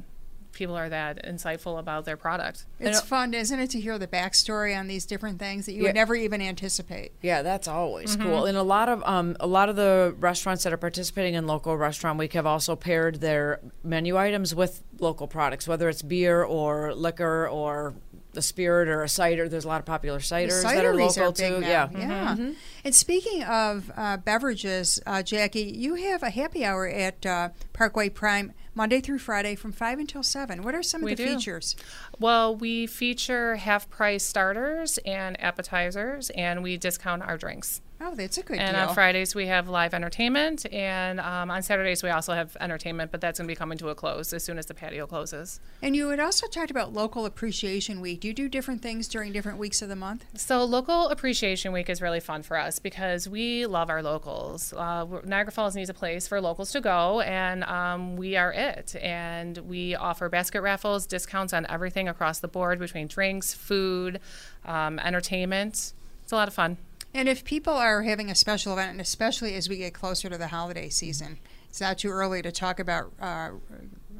people 0.52 0.76
are 0.76 0.88
that 0.88 1.24
insightful 1.24 1.78
about 1.78 2.04
their 2.04 2.16
product. 2.16 2.64
It's 2.80 3.00
fun, 3.00 3.34
isn't 3.34 3.58
it, 3.60 3.70
to 3.70 3.80
hear 3.80 3.98
the 3.98 4.06
backstory 4.08 4.76
on 4.78 4.86
these 4.88 5.06
different 5.06 5.38
things 5.38 5.66
that 5.66 5.72
you 5.72 5.82
Yeah. 5.82 5.88
would 5.90 5.94
never 5.94 6.14
even 6.14 6.40
anticipate. 6.42 7.12
Yeah, 7.22 7.42
that's 7.42 7.68
always 7.68 8.16
Mm-hmm. 8.16 8.22
cool. 8.28 8.44
And 8.46 8.56
a 8.58 8.62
lot 8.62 8.88
of 8.88 9.02
um, 9.04 9.36
a 9.40 9.46
lot 9.46 9.68
of 9.68 9.76
the 9.76 10.14
restaurants 10.18 10.64
that 10.64 10.72
are 10.72 10.76
participating 10.78 11.34
in 11.34 11.46
local 11.46 11.76
restaurant 11.76 12.18
week 12.18 12.32
have 12.32 12.46
also 12.46 12.74
paired 12.76 13.16
their 13.20 13.60
menu 13.84 14.16
items 14.16 14.54
with 14.54 14.82
local 14.98 15.26
products, 15.28 15.68
whether 15.68 15.88
it's 15.88 16.02
beer 16.02 16.42
or 16.42 16.94
liquor 16.94 17.48
or 17.48 17.94
a 18.36 18.42
spirit 18.42 18.88
or 18.88 19.02
a 19.02 19.08
cider. 19.08 19.48
There's 19.48 19.64
a 19.64 19.68
lot 19.68 19.80
of 19.80 19.86
popular 19.86 20.18
The 20.18 20.24
ciders 20.24 20.62
that 20.62 20.84
are 20.84 20.94
local 20.94 21.32
big 21.32 21.36
too. 21.54 21.60
now. 21.60 21.68
Yeah. 21.68 21.86
Mm-hmm. 21.88 22.00
yeah. 22.46 22.52
And 22.84 22.94
speaking 22.94 23.42
of 23.42 23.90
uh, 23.96 24.18
beverages, 24.18 25.00
uh, 25.06 25.22
Jackie, 25.22 25.62
you 25.62 25.94
have 25.96 26.22
a 26.22 26.30
happy 26.30 26.64
hour 26.64 26.86
at 26.86 27.24
uh, 27.26 27.48
Parkway 27.72 28.08
Prime 28.10 28.52
Monday 28.78 29.00
through 29.00 29.18
Friday 29.18 29.56
from 29.56 29.72
five 29.72 29.98
until 29.98 30.22
seven. 30.22 30.62
What 30.62 30.72
are 30.72 30.84
some 30.84 31.02
of 31.02 31.08
the 31.08 31.16
do. 31.16 31.26
features? 31.26 31.74
Well, 32.20 32.54
we 32.54 32.86
feature 32.86 33.56
half 33.56 33.90
price 33.90 34.22
starters 34.22 34.98
and 35.04 35.38
appetizers, 35.42 36.30
and 36.30 36.62
we 36.62 36.76
discount 36.76 37.22
our 37.22 37.36
drinks. 37.36 37.80
Oh, 38.00 38.14
that's 38.14 38.38
a 38.38 38.42
good 38.44 38.58
And 38.58 38.76
deal. 38.76 38.88
on 38.88 38.94
Fridays 38.94 39.34
we 39.34 39.48
have 39.48 39.68
live 39.68 39.92
entertainment, 39.92 40.64
and 40.72 41.18
um, 41.18 41.50
on 41.50 41.62
Saturdays 41.62 42.00
we 42.02 42.10
also 42.10 42.32
have 42.32 42.56
entertainment, 42.60 43.10
but 43.10 43.20
that's 43.20 43.40
going 43.40 43.48
to 43.48 43.50
be 43.52 43.56
coming 43.56 43.76
to 43.78 43.88
a 43.88 43.94
close 43.96 44.32
as 44.32 44.44
soon 44.44 44.56
as 44.56 44.66
the 44.66 44.74
patio 44.74 45.04
closes. 45.06 45.58
and 45.82 45.96
you 45.96 46.08
had 46.10 46.20
also 46.20 46.46
talked 46.46 46.70
about 46.70 46.92
local 46.92 47.26
appreciation 47.26 48.00
week. 48.00 48.20
Do 48.20 48.28
you 48.28 48.34
do 48.34 48.48
different 48.48 48.82
things 48.82 49.08
during 49.08 49.32
different 49.32 49.58
weeks 49.58 49.82
of 49.82 49.88
the 49.88 49.96
month? 49.96 50.24
So 50.36 50.62
local 50.64 51.08
appreciation 51.08 51.72
week 51.72 51.90
is 51.90 52.00
really 52.00 52.20
fun 52.20 52.44
for 52.44 52.56
us 52.56 52.78
because 52.78 53.28
we 53.28 53.66
love 53.66 53.90
our 53.90 54.02
locals. 54.02 54.72
Uh, 54.72 55.04
Niagara 55.24 55.50
Falls 55.50 55.74
needs 55.74 55.90
a 55.90 55.94
place 55.94 56.28
for 56.28 56.40
locals 56.40 56.70
to 56.72 56.80
go, 56.80 57.20
and 57.22 57.64
um, 57.64 58.14
we 58.16 58.36
are 58.36 58.52
it. 58.52 58.94
And 59.02 59.58
we 59.58 59.96
offer 59.96 60.28
basket 60.28 60.60
raffles, 60.62 61.04
discounts 61.04 61.52
on 61.52 61.66
everything 61.68 62.08
across 62.08 62.38
the 62.38 62.48
board 62.48 62.78
between 62.78 63.08
drinks, 63.08 63.54
food, 63.54 64.20
um, 64.64 65.00
entertainment. 65.00 65.92
It's 66.22 66.32
a 66.32 66.36
lot 66.36 66.46
of 66.46 66.54
fun. 66.54 66.76
And 67.14 67.28
if 67.28 67.44
people 67.44 67.72
are 67.72 68.02
having 68.02 68.30
a 68.30 68.34
special 68.34 68.72
event, 68.74 68.92
and 68.92 69.00
especially 69.00 69.54
as 69.54 69.68
we 69.68 69.78
get 69.78 69.94
closer 69.94 70.28
to 70.28 70.38
the 70.38 70.48
holiday 70.48 70.88
season, 70.88 71.38
it's 71.68 71.80
not 71.80 71.98
too 71.98 72.10
early 72.10 72.42
to 72.42 72.52
talk 72.52 72.78
about 72.78 73.12
uh, 73.20 73.50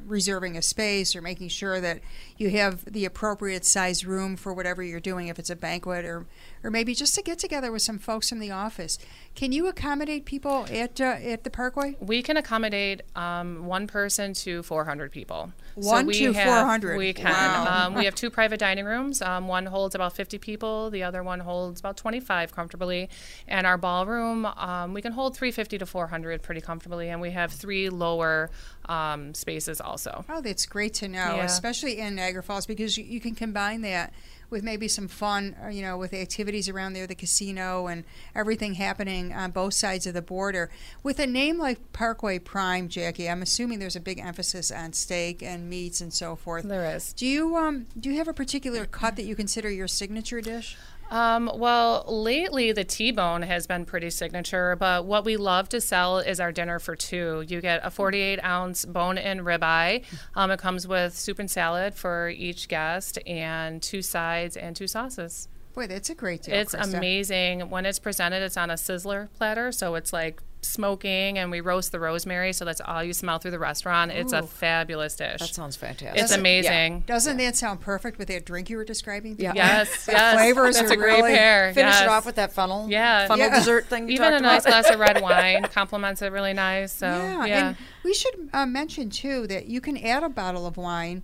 reserving 0.05 0.57
a 0.57 0.61
space 0.61 1.15
or 1.15 1.21
making 1.21 1.49
sure 1.49 1.79
that 1.79 1.99
you 2.37 2.49
have 2.49 2.85
the 2.85 3.05
appropriate 3.05 3.63
size 3.65 4.05
room 4.05 4.35
for 4.35 4.53
whatever 4.53 4.81
you're 4.81 4.99
doing, 4.99 5.27
if 5.27 5.37
it's 5.37 5.49
a 5.49 5.55
banquet 5.55 6.05
or, 6.05 6.25
or 6.63 6.71
maybe 6.71 6.95
just 6.95 7.13
to 7.15 7.21
get 7.21 7.37
together 7.39 7.71
with 7.71 7.81
some 7.81 7.99
folks 7.99 8.29
from 8.29 8.39
the 8.39 8.51
office. 8.51 8.97
Can 9.35 9.51
you 9.51 9.67
accommodate 9.67 10.25
people 10.25 10.65
at 10.71 10.99
uh, 10.99 11.17
at 11.23 11.43
the 11.43 11.49
Parkway? 11.49 11.95
We 11.99 12.21
can 12.21 12.37
accommodate 12.37 13.01
um, 13.15 13.65
one 13.65 13.87
person 13.87 14.33
to 14.33 14.63
400 14.63 15.11
people. 15.11 15.53
One 15.75 16.07
we 16.07 16.13
to 16.15 16.33
have- 16.33 16.47
400. 16.47 16.97
We 16.97 17.13
can. 17.13 17.25
Wow. 17.31 17.87
Um, 17.87 17.93
we 17.93 18.05
have 18.05 18.15
two 18.15 18.29
private 18.29 18.59
dining 18.59 18.85
rooms. 18.85 19.21
Um, 19.21 19.47
one 19.47 19.67
holds 19.67 19.95
about 19.95 20.13
50 20.13 20.37
people. 20.39 20.89
The 20.89 21.03
other 21.03 21.23
one 21.23 21.39
holds 21.39 21.79
about 21.79 21.95
25 21.95 22.53
comfortably. 22.53 23.09
And 23.47 23.65
our 23.65 23.77
ballroom, 23.77 24.45
um, 24.45 24.93
we 24.93 25.01
can 25.01 25.13
hold 25.13 25.37
350 25.37 25.77
to 25.77 25.85
400 25.85 26.41
pretty 26.41 26.61
comfortably. 26.61 27.09
And 27.09 27.21
we 27.21 27.31
have 27.31 27.51
three 27.51 27.89
lower 27.89 28.49
um, 28.89 29.33
spaces 29.35 29.79
also. 29.79 30.25
Oh, 30.27 30.41
that's 30.41 30.65
great 30.65 30.93
to 30.95 31.07
know, 31.07 31.35
Yeah. 31.35 31.43
especially 31.45 31.99
in 31.99 32.15
Niagara 32.15 32.43
Falls, 32.43 32.65
because 32.65 32.97
you, 32.97 33.03
you 33.05 33.19
can 33.21 33.35
combine 33.35 33.81
that 33.81 34.11
with 34.49 34.63
maybe 34.63 34.87
some 34.87 35.07
fun, 35.07 35.55
uh, 35.63 35.67
you 35.67 35.83
know, 35.83 35.95
with 35.95 36.11
activities 36.11 36.67
around 36.67 36.93
there, 36.93 37.05
the 37.05 37.13
casino, 37.13 37.85
and 37.85 38.03
everything 38.33 38.73
happening 38.73 39.31
on 39.31 39.51
both 39.51 39.75
sides 39.75 40.07
of 40.07 40.15
the 40.15 40.23
border. 40.23 40.71
With 41.03 41.19
a 41.19 41.27
name 41.27 41.59
like 41.59 41.93
Parkway 41.93 42.39
Prime, 42.39 42.89
Jackie, 42.89 43.29
I'm 43.29 43.43
assuming 43.43 43.77
there's 43.77 43.95
a 43.95 43.99
big 43.99 44.17
emphasis 44.19 44.71
on 44.71 44.93
steak 44.93 45.43
and 45.43 45.69
meats 45.69 46.01
and 46.01 46.11
so 46.11 46.35
forth. 46.35 46.65
There 46.67 46.95
is. 46.95 47.13
Do 47.13 47.27
you 47.27 47.55
um 47.57 47.85
do 47.99 48.09
you 48.09 48.17
have 48.17 48.27
a 48.27 48.33
particular 48.33 48.87
cut 48.87 49.15
that 49.17 49.23
you 49.25 49.35
consider 49.35 49.69
your 49.69 49.87
signature 49.87 50.41
dish? 50.41 50.75
Um, 51.09 51.51
well, 51.55 52.05
lately 52.07 52.71
the 52.71 52.83
T-bone 52.83 53.41
has 53.41 53.65
been 53.65 53.85
pretty 53.85 54.09
signature, 54.09 54.75
but 54.75 55.05
what 55.05 55.25
we 55.25 55.37
love 55.37 55.69
to 55.69 55.81
sell 55.81 56.19
is 56.19 56.39
our 56.39 56.51
dinner 56.51 56.79
for 56.79 56.95
two. 56.95 57.43
You 57.47 57.61
get 57.61 57.81
a 57.83 57.89
48 57.89 58.43
ounce 58.43 58.85
bone-in 58.85 59.39
ribeye. 59.39 60.03
Um, 60.35 60.51
it 60.51 60.59
comes 60.59 60.87
with 60.87 61.17
soup 61.17 61.39
and 61.39 61.49
salad 61.49 61.95
for 61.95 62.29
each 62.29 62.67
guest, 62.67 63.17
and 63.25 63.81
two 63.81 64.01
sides 64.01 64.55
and 64.55 64.75
two 64.75 64.87
sauces. 64.87 65.47
Boy, 65.73 65.87
that's 65.87 66.09
a 66.09 66.15
great 66.15 66.43
deal. 66.43 66.55
It's 66.55 66.75
Krista. 66.75 66.97
amazing 66.97 67.69
when 67.69 67.85
it's 67.85 67.99
presented. 67.99 68.41
It's 68.41 68.57
on 68.57 68.69
a 68.69 68.75
sizzler 68.75 69.29
platter, 69.37 69.71
so 69.71 69.95
it's 69.95 70.13
like 70.13 70.41
smoking, 70.61 71.37
and 71.37 71.51
we 71.51 71.61
roast 71.61 71.91
the 71.91 71.99
rosemary, 71.99 72.53
so 72.53 72.65
that's 72.65 72.81
all 72.81 73.03
you 73.03 73.13
smell 73.13 73.39
through 73.39 73.51
the 73.51 73.59
restaurant. 73.59 74.11
It's 74.11 74.33
a 74.33 74.43
fabulous 74.43 75.15
dish. 75.15 75.39
That 75.39 75.49
sounds 75.49 75.75
fantastic. 75.75 76.21
it's 76.21 76.31
amazing. 76.31 77.01
Doesn't 77.07 77.37
that 77.37 77.55
sound 77.55 77.81
perfect 77.81 78.17
with 78.17 78.27
that 78.27 78.45
drink 78.45 78.69
you 78.69 78.77
were 78.77 78.85
describing? 78.85 79.35
Yeah. 79.39 79.53
Yes, 79.55 80.07
yes. 80.09 80.33
flavors 80.35 80.75
That's 80.77 80.91
are 80.91 80.93
a 80.93 80.97
great 80.97 81.17
really- 81.21 81.33
pair. 81.33 81.73
Finish 81.73 81.93
yes. 81.93 82.01
it 82.03 82.09
off 82.09 82.25
with 82.25 82.35
that 82.35 82.51
funnel. 82.51 82.87
Yeah. 82.89 83.27
Funnel 83.27 83.47
Yeah. 83.47 83.55
dessert 83.59 83.85
thing. 83.87 84.07
You 84.07 84.15
Even 84.15 84.33
a 84.33 84.39
nice 84.39 84.61
about. 84.65 84.83
glass 84.83 84.93
of 84.93 84.99
red 84.99 85.21
wine 85.21 85.63
complements 85.71 86.21
it 86.21 86.31
really 86.31 86.53
nice. 86.53 86.91
So 86.93 87.07
yeah, 87.07 87.45
yeah, 87.45 87.67
and 87.69 87.77
we 88.03 88.13
should 88.13 88.49
uh, 88.53 88.65
mention 88.65 89.09
too 89.09 89.47
that 89.47 89.65
you 89.67 89.81
can 89.81 89.97
add 89.97 90.23
a 90.23 90.29
bottle 90.29 90.65
of 90.65 90.77
wine 90.77 91.23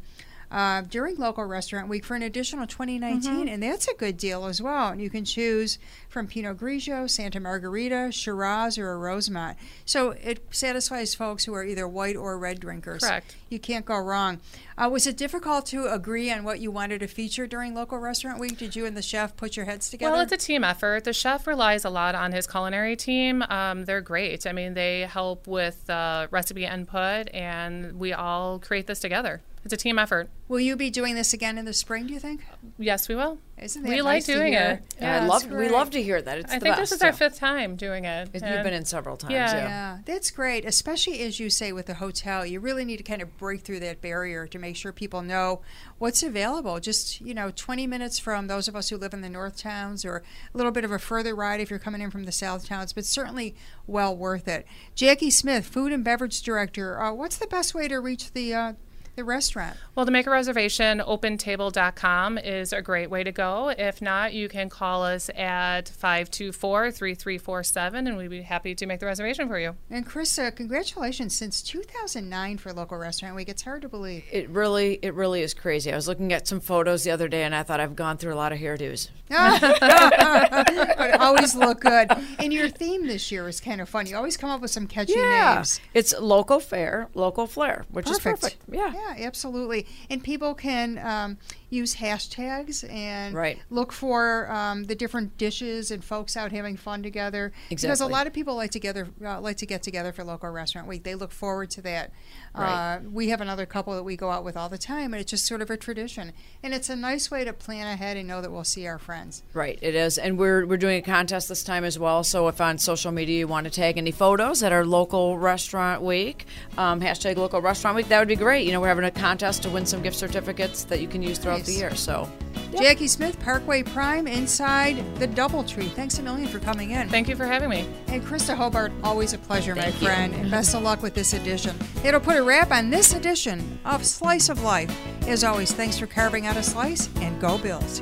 uh, 0.52 0.82
during 0.82 1.16
local 1.18 1.44
restaurant 1.46 1.88
week 1.90 2.04
for 2.06 2.16
an 2.16 2.22
additional 2.22 2.68
2019 2.68 3.16
Mm-hmm. 3.26 3.48
and 3.48 3.64
that's 3.64 3.88
a 3.88 3.94
good 3.96 4.18
deal 4.18 4.46
as 4.46 4.62
well 4.62 4.90
and 4.90 5.02
you 5.02 5.10
can 5.10 5.26
choose 5.26 5.80
from 6.10 6.28
pinot 6.28 6.58
grigio 6.58 7.10
Santa 7.10 7.40
Margherita 7.40 8.12
shiraz 8.12 8.78
or 8.78 8.92
a 8.92 8.98
Rosemount 8.98 9.58
so 9.86 10.12
it 10.12 10.44
satisfies 10.52 11.16
folks 11.16 11.46
who 11.46 11.54
are 11.54 11.64
either 11.64 11.88
white 11.88 12.16
or 12.16 12.38
red 12.38 12.60
drinkers 12.60 13.04
Correct. 13.04 13.36
you 13.50 13.60
can't 13.60 13.86
go 13.86 13.98
wrong 13.98 14.40
uh, 14.78 14.90
was 14.90 15.08
it 15.08 15.16
difficult 15.18 15.66
to 15.68 15.88
agree 15.92 16.32
on 16.32 16.44
what 16.44 16.60
you 16.60 16.70
wanted 16.72 17.00
to 17.00 17.08
feature 17.08 17.48
during 17.48 17.74
local 17.74 17.98
restaurant 17.98 18.40
week 18.40 18.58
did 18.58 18.76
you 18.76 18.86
and 18.86 18.96
the 18.96 19.02
chef 19.02 19.36
put 19.38 19.56
your 19.56 19.66
heads 19.66 19.90
together 19.90 20.12
Well, 20.12 20.22
it's 20.22 20.32
a 20.34 20.38
team 20.38 20.64
effort. 20.64 21.04
The 21.06 21.14
chef 21.14 21.48
relies 21.48 21.86
a 21.86 21.90
lot 21.90 22.14
on 22.16 22.32
his 22.32 22.46
culinary 22.48 22.96
team. 22.96 23.42
Um, 23.44 23.86
they're 23.86 24.02
great. 24.02 24.46
I 24.46 24.52
mean, 24.52 24.74
they 24.74 25.02
help 25.02 25.48
with 25.48 25.90
uh, 25.90 26.28
recipe 26.32 26.66
input, 26.66 27.30
and 27.34 27.98
we 28.00 28.12
all 28.14 28.60
create 28.60 28.88
this 28.88 29.00
together. 29.00 29.42
It's 29.66 29.74
a 29.74 29.78
team 29.78 29.98
effort. 29.98 30.30
Will 30.48 30.60
you 30.60 30.76
be 30.76 30.92
doing 30.92 31.16
this 31.16 31.34
again 31.34 31.58
in 31.58 31.66
the 31.66 31.74
spring? 31.74 32.06
Do 32.06 32.14
you 32.14 32.20
think? 32.20 32.46
Yes, 32.78 33.10
we 33.10 33.16
will. 33.16 33.40
Isn't 33.58 33.82
that 33.82 33.90
we 33.90 33.96
nice 33.96 34.04
like 34.04 34.26
doing 34.26 34.54
it. 34.54 34.84
Yeah, 35.00 35.16
I 35.16 35.20
that's 35.28 35.46
love. 35.46 35.52
We 35.52 35.70
love 35.70 35.90
to 35.92 36.04
hear 36.04 36.22
that. 36.22 36.38
It's 36.38 36.52
I 36.52 36.60
the 36.60 36.66
think 36.66 36.76
best. 36.76 36.92
this 36.92 36.92
is 36.92 37.02
our 37.02 37.14
fifth 37.14 37.40
time 37.40 37.76
doing 37.76 38.06
it. 38.06 38.30
You've 38.34 38.42
been 38.42 38.74
in 38.74 38.86
several 38.86 39.18
times. 39.18 39.32
Yeah. 39.32 39.54
Yeah. 39.54 39.68
Yeah, 39.68 39.98
that's 40.06 40.30
great, 40.30 40.66
especially 40.66 41.22
as 41.22 41.40
you 41.40 41.50
say 41.50 41.72
with 41.72 41.88
the 41.88 41.96
hotel. 41.96 42.46
You 42.46 42.60
really 42.60 42.86
need 42.86 42.98
to 42.98 43.04
kind 43.04 43.24
of 43.24 43.36
break 43.38 43.62
through 43.62 43.80
that 43.80 44.02
barrier 44.02 44.46
to 44.46 44.60
make 44.60 44.76
sure 44.76 44.92
people 44.92 45.24
know 45.24 45.62
what's 45.98 46.22
available. 46.22 46.80
Just, 46.80 47.22
you 47.22 47.34
know, 47.34 47.50
20 47.50 47.88
minutes 47.88 48.20
from 48.20 48.46
those 48.46 48.68
of 48.68 48.76
us 48.76 48.90
who 48.90 48.98
live 48.98 49.14
in 49.14 49.22
the 49.22 49.30
north 49.30 49.58
towns 49.58 50.06
or 50.06 50.18
a 50.54 50.58
little 50.58 50.72
bit 50.72 50.84
of 50.84 50.92
a 50.92 51.00
further 51.00 51.34
ride 51.34 51.60
if 51.60 51.72
you're 51.72 51.80
coming 51.80 52.02
in 52.02 52.12
from 52.12 52.26
the 52.26 52.32
south 52.32 52.68
towns, 52.68 52.94
but 52.94 53.06
certainly 53.06 53.56
well 53.88 54.16
worth 54.16 54.48
it. 54.48 54.68
Jackie 54.94 55.32
Smith, 55.32 55.66
Food 55.66 55.92
and 55.92 56.04
Beverage 56.04 56.42
Director, 56.44 57.02
uh, 57.02 57.14
what's 57.14 57.38
the 57.38 57.48
best 57.48 57.74
way 57.74 57.88
to 57.88 58.00
reach 58.00 58.32
the 58.34 58.54
uh, 58.54 58.74
the 59.16 59.24
restaurant? 59.24 59.78
Well, 59.96 60.06
to 60.06 60.12
make 60.12 60.28
a 60.28 60.30
reservation, 60.30 61.00
opentable.com 61.00 62.38
is 62.38 62.74
a 62.74 62.82
great 62.82 63.10
way 63.10 63.24
to 63.24 63.32
go. 63.32 63.70
If 63.70 64.02
not, 64.02 64.34
you 64.34 64.50
can 64.50 64.70
call 64.70 65.04
us 65.04 65.30
at 65.36 65.90
524 65.90 66.92
3347 66.92 68.08
and 68.08 68.18
we'd 68.18 68.30
be 68.30 68.42
happy 68.42 68.76
to 68.76 68.86
make 68.86 69.00
the 69.00 69.06
reservation 69.06 69.48
for 69.48 69.60
you. 69.60 69.76
And 69.90 70.06
Krista, 70.06 70.56
congratulations 70.56 71.36
since 71.36 71.62
2009 71.62 72.58
for 72.58 72.74
Local 72.74 72.98
Restaurant 72.98 73.36
Week. 73.36 73.50
It's 73.50 73.62
hard 73.62 73.82
to 73.84 73.90
believe. 73.90 74.24
It 74.32 74.50
really, 74.50 75.00
it 75.02 75.14
really 75.14 75.42
is 75.42 75.54
crazy. 75.54 75.92
I 75.92 75.96
was 75.96 76.08
looking 76.08 76.34
at 76.34 76.48
some 76.48 76.60
photos 76.60 77.04
the 77.04 77.12
other 77.12 77.28
day, 77.28 77.44
and 77.44 77.56
I 77.56 77.64
thought 77.64 77.80
I've 77.80 77.96
gone 77.96 78.18
through 78.18 78.34
a 78.34 78.36
lot 78.36 78.52
of 78.52 78.60
hairdos. 78.60 79.10
but 79.30 81.20
always 81.20 81.56
look 81.56 81.82
good. 81.82 82.12
And 82.40 82.54
your 82.54 82.70
theme 82.70 83.08
this 83.08 83.32
year 83.32 83.48
is 83.48 83.60
kind 83.60 83.82
of 83.82 83.90
fun. 83.90 84.06
You 84.08 84.18
always 84.18 84.38
come 84.38 84.50
up 84.50 84.62
with 84.62 84.72
some 84.72 84.88
catchy 84.88 85.16
names. 85.16 85.80
it's 85.94 86.14
local 86.20 86.60
fare, 86.60 87.08
local 87.14 87.48
flair, 87.48 87.86
which 87.90 88.06
Perfect. 88.06 88.44
is 88.44 88.54
perfect. 88.54 88.64
Yeah. 88.72 88.94
Yeah, 88.94 89.05
absolutely. 89.18 89.86
And 90.10 90.24
people 90.24 90.54
can 90.56 90.98
um, 91.00 91.38
use 91.70 91.96
hashtags 91.96 92.90
and 92.92 93.36
Right. 93.36 93.60
look 93.70 93.92
for 93.92 94.50
um, 94.52 94.84
the 94.86 94.96
different 94.96 95.38
dishes 95.38 95.92
and 95.92 96.04
folks 96.04 96.38
out 96.38 96.52
having 96.52 96.78
fun 96.78 97.04
together. 97.04 97.52
Exactly. 97.70 97.88
Because 97.88 98.02
a 98.02 98.08
lot 98.08 98.28
of 98.28 98.34
people 98.34 98.56
like 98.56 98.72
together 98.72 99.08
uh, 99.24 99.40
like 99.42 99.58
to 99.58 99.66
get 99.66 99.84
together 99.84 100.12
for 100.12 100.24
local 100.24 100.50
restaurant 100.50 100.88
week. 100.88 101.04
They 101.04 101.16
look 101.16 101.32
forward 101.32 101.70
to 101.72 101.82
that. 101.82 102.12
Right. 102.54 102.96
Uh, 102.96 103.00
we 103.12 103.30
have 103.30 103.42
another 103.42 103.66
couple 103.66 103.94
that 103.96 104.04
we 104.04 104.16
go 104.16 104.30
out 104.32 104.46
with 104.46 104.56
all 104.56 104.70
the 104.70 104.78
time, 104.78 105.14
and 105.14 105.20
it's 105.20 105.30
just 105.32 105.46
sort 105.46 105.62
of 105.62 105.70
a 105.70 105.76
tradition. 105.76 106.32
And 106.64 106.74
it's 106.74 106.90
a 106.90 106.96
nice 106.96 107.30
way 107.30 107.44
to 107.44 107.52
plan 107.52 107.86
ahead 107.88 108.16
and 108.16 108.28
know 108.28 108.42
that 108.42 108.52
we'll 108.52 108.64
see 108.64 108.88
our 108.88 108.98
friends. 108.98 109.44
Right, 109.54 109.78
it 109.82 109.94
is, 109.94 110.18
and 110.18 110.38
we're 110.38 110.66
we're 110.66 110.78
doing 110.78 110.98
a 111.00 111.02
contest 111.02 111.50
this 111.50 111.64
time 111.64 111.84
as 111.84 112.00
well. 112.00 112.24
So 112.24 112.48
if 112.48 112.62
on 112.62 112.78
social 112.78 113.12
media 113.12 113.40
you 113.40 113.48
want 113.48 113.66
to 113.66 113.70
tag 113.72 113.98
any 113.98 114.12
photos 114.12 114.64
at 114.64 114.72
our 114.72 114.86
local 114.86 115.38
restaurant 115.38 116.02
week, 116.02 116.46
um, 116.78 117.02
hashtag 117.02 117.36
local 117.36 117.62
restaurant 117.62 117.98
week, 117.98 118.08
that 118.08 118.20
would 118.20 118.28
be 118.30 118.36
great. 118.38 118.66
You 118.66 118.72
know, 118.72 118.80
we're 118.80 118.88
having 118.88 119.04
a 119.06 119.12
contest 119.12 119.64
to 119.64 119.70
win 119.70 119.86
some 119.86 120.02
gift 120.02 120.16
certificates 120.16 120.86
that 120.86 121.02
you 121.02 121.08
can 121.10 121.22
use 121.22 121.38
throughout 121.38 121.65
the 121.66 121.74
year. 121.74 121.96
So 121.96 122.30
Jackie 122.78 123.08
Smith, 123.08 123.40
Parkway 123.40 123.84
Prime, 123.84 124.28
inside 124.28 124.98
the 125.18 125.28
Doubletree. 125.28 125.90
Thanks 125.92 126.20
a 126.20 126.24
million 126.24 126.48
for 126.48 126.60
coming 126.60 126.92
in. 126.92 127.10
Thank 127.10 127.30
you 127.30 127.36
for 127.36 127.46
having 127.46 127.70
me. 127.70 127.88
And 128.08 128.22
Krista 128.24 128.56
Hobart, 128.56 128.92
always 129.04 129.34
a 129.34 129.38
pleasure, 129.38 129.76
my 129.76 129.84
Thank 129.84 130.02
you. 130.02 130.08
friend, 130.08 130.34
and 130.36 130.52
best 130.52 130.76
of 130.76 130.84
luck 130.84 131.02
with 131.02 131.14
this 131.14 131.34
edition. 131.34 131.78
It'll 132.04 132.20
put 132.20 132.38
a 132.38 132.44
wrap 132.44 132.72
on 132.72 132.90
this 132.90 133.14
edition 133.14 133.80
of 133.86 134.06
Slice 134.06 134.50
of 134.50 134.62
Life. 134.62 134.94
As 135.28 135.44
always, 135.44 135.72
thanks 135.72 135.98
for 135.98 136.08
carving 136.08 136.48
out 136.48 136.58
a 136.58 136.64
slice, 136.64 137.10
and 137.18 137.40
go 137.40 137.58
Bills. 137.58 138.02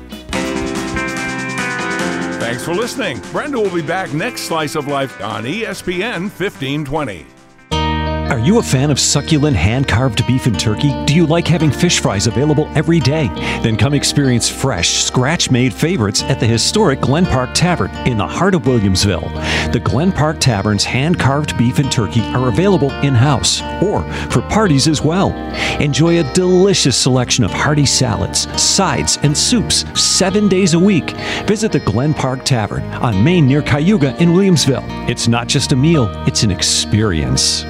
Thanks 2.40 2.64
for 2.64 2.74
listening. 2.74 3.20
Brenda 3.32 3.58
will 3.58 3.74
be 3.74 3.82
back 3.82 4.12
next 4.12 4.42
Slice 4.42 4.74
of 4.74 4.86
Life 4.86 5.20
on 5.22 5.44
ESPN 5.44 6.30
1520. 6.30 7.33
Are 8.34 8.40
you 8.40 8.58
a 8.58 8.62
fan 8.64 8.90
of 8.90 8.98
succulent 8.98 9.56
hand 9.56 9.86
carved 9.86 10.26
beef 10.26 10.46
and 10.46 10.58
turkey? 10.58 10.92
Do 11.04 11.14
you 11.14 11.24
like 11.24 11.46
having 11.46 11.70
fish 11.70 12.00
fries 12.00 12.26
available 12.26 12.68
every 12.74 12.98
day? 12.98 13.28
Then 13.62 13.76
come 13.76 13.94
experience 13.94 14.48
fresh, 14.48 15.04
scratch 15.04 15.52
made 15.52 15.72
favorites 15.72 16.24
at 16.24 16.40
the 16.40 16.46
historic 16.46 17.00
Glen 17.00 17.26
Park 17.26 17.50
Tavern 17.54 17.92
in 18.08 18.18
the 18.18 18.26
heart 18.26 18.56
of 18.56 18.62
Williamsville. 18.62 19.72
The 19.72 19.78
Glen 19.78 20.10
Park 20.10 20.40
Tavern's 20.40 20.82
hand 20.82 21.16
carved 21.16 21.56
beef 21.56 21.78
and 21.78 21.92
turkey 21.92 22.22
are 22.34 22.48
available 22.48 22.90
in 23.04 23.14
house 23.14 23.62
or 23.80 24.02
for 24.30 24.42
parties 24.42 24.88
as 24.88 25.00
well. 25.00 25.30
Enjoy 25.80 26.18
a 26.18 26.32
delicious 26.34 26.96
selection 26.96 27.44
of 27.44 27.52
hearty 27.52 27.86
salads, 27.86 28.50
sides, 28.60 29.16
and 29.22 29.38
soups 29.38 29.84
seven 29.94 30.48
days 30.48 30.74
a 30.74 30.80
week. 30.80 31.12
Visit 31.46 31.70
the 31.70 31.78
Glen 31.78 32.12
Park 32.12 32.44
Tavern 32.44 32.82
on 32.94 33.22
Main 33.22 33.46
near 33.46 33.62
Cayuga 33.62 34.20
in 34.20 34.30
Williamsville. 34.30 35.08
It's 35.08 35.28
not 35.28 35.46
just 35.46 35.70
a 35.70 35.76
meal, 35.76 36.10
it's 36.26 36.42
an 36.42 36.50
experience. 36.50 37.64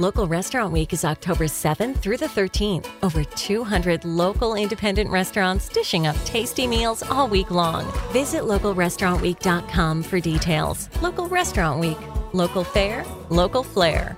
Local 0.00 0.26
Restaurant 0.26 0.72
Week 0.72 0.94
is 0.94 1.04
October 1.04 1.44
7th 1.44 1.98
through 1.98 2.16
the 2.16 2.24
13th. 2.26 2.86
Over 3.02 3.22
200 3.22 4.02
local 4.06 4.54
independent 4.54 5.10
restaurants 5.10 5.68
dishing 5.68 6.06
up 6.06 6.16
tasty 6.24 6.66
meals 6.66 7.02
all 7.02 7.28
week 7.28 7.50
long. 7.50 7.84
Visit 8.10 8.44
localrestaurantweek.com 8.44 10.02
for 10.02 10.18
details. 10.18 10.88
Local 11.02 11.28
Restaurant 11.28 11.80
Week. 11.80 11.98
Local 12.32 12.64
fare, 12.64 13.04
local 13.28 13.62
flair. 13.62 14.16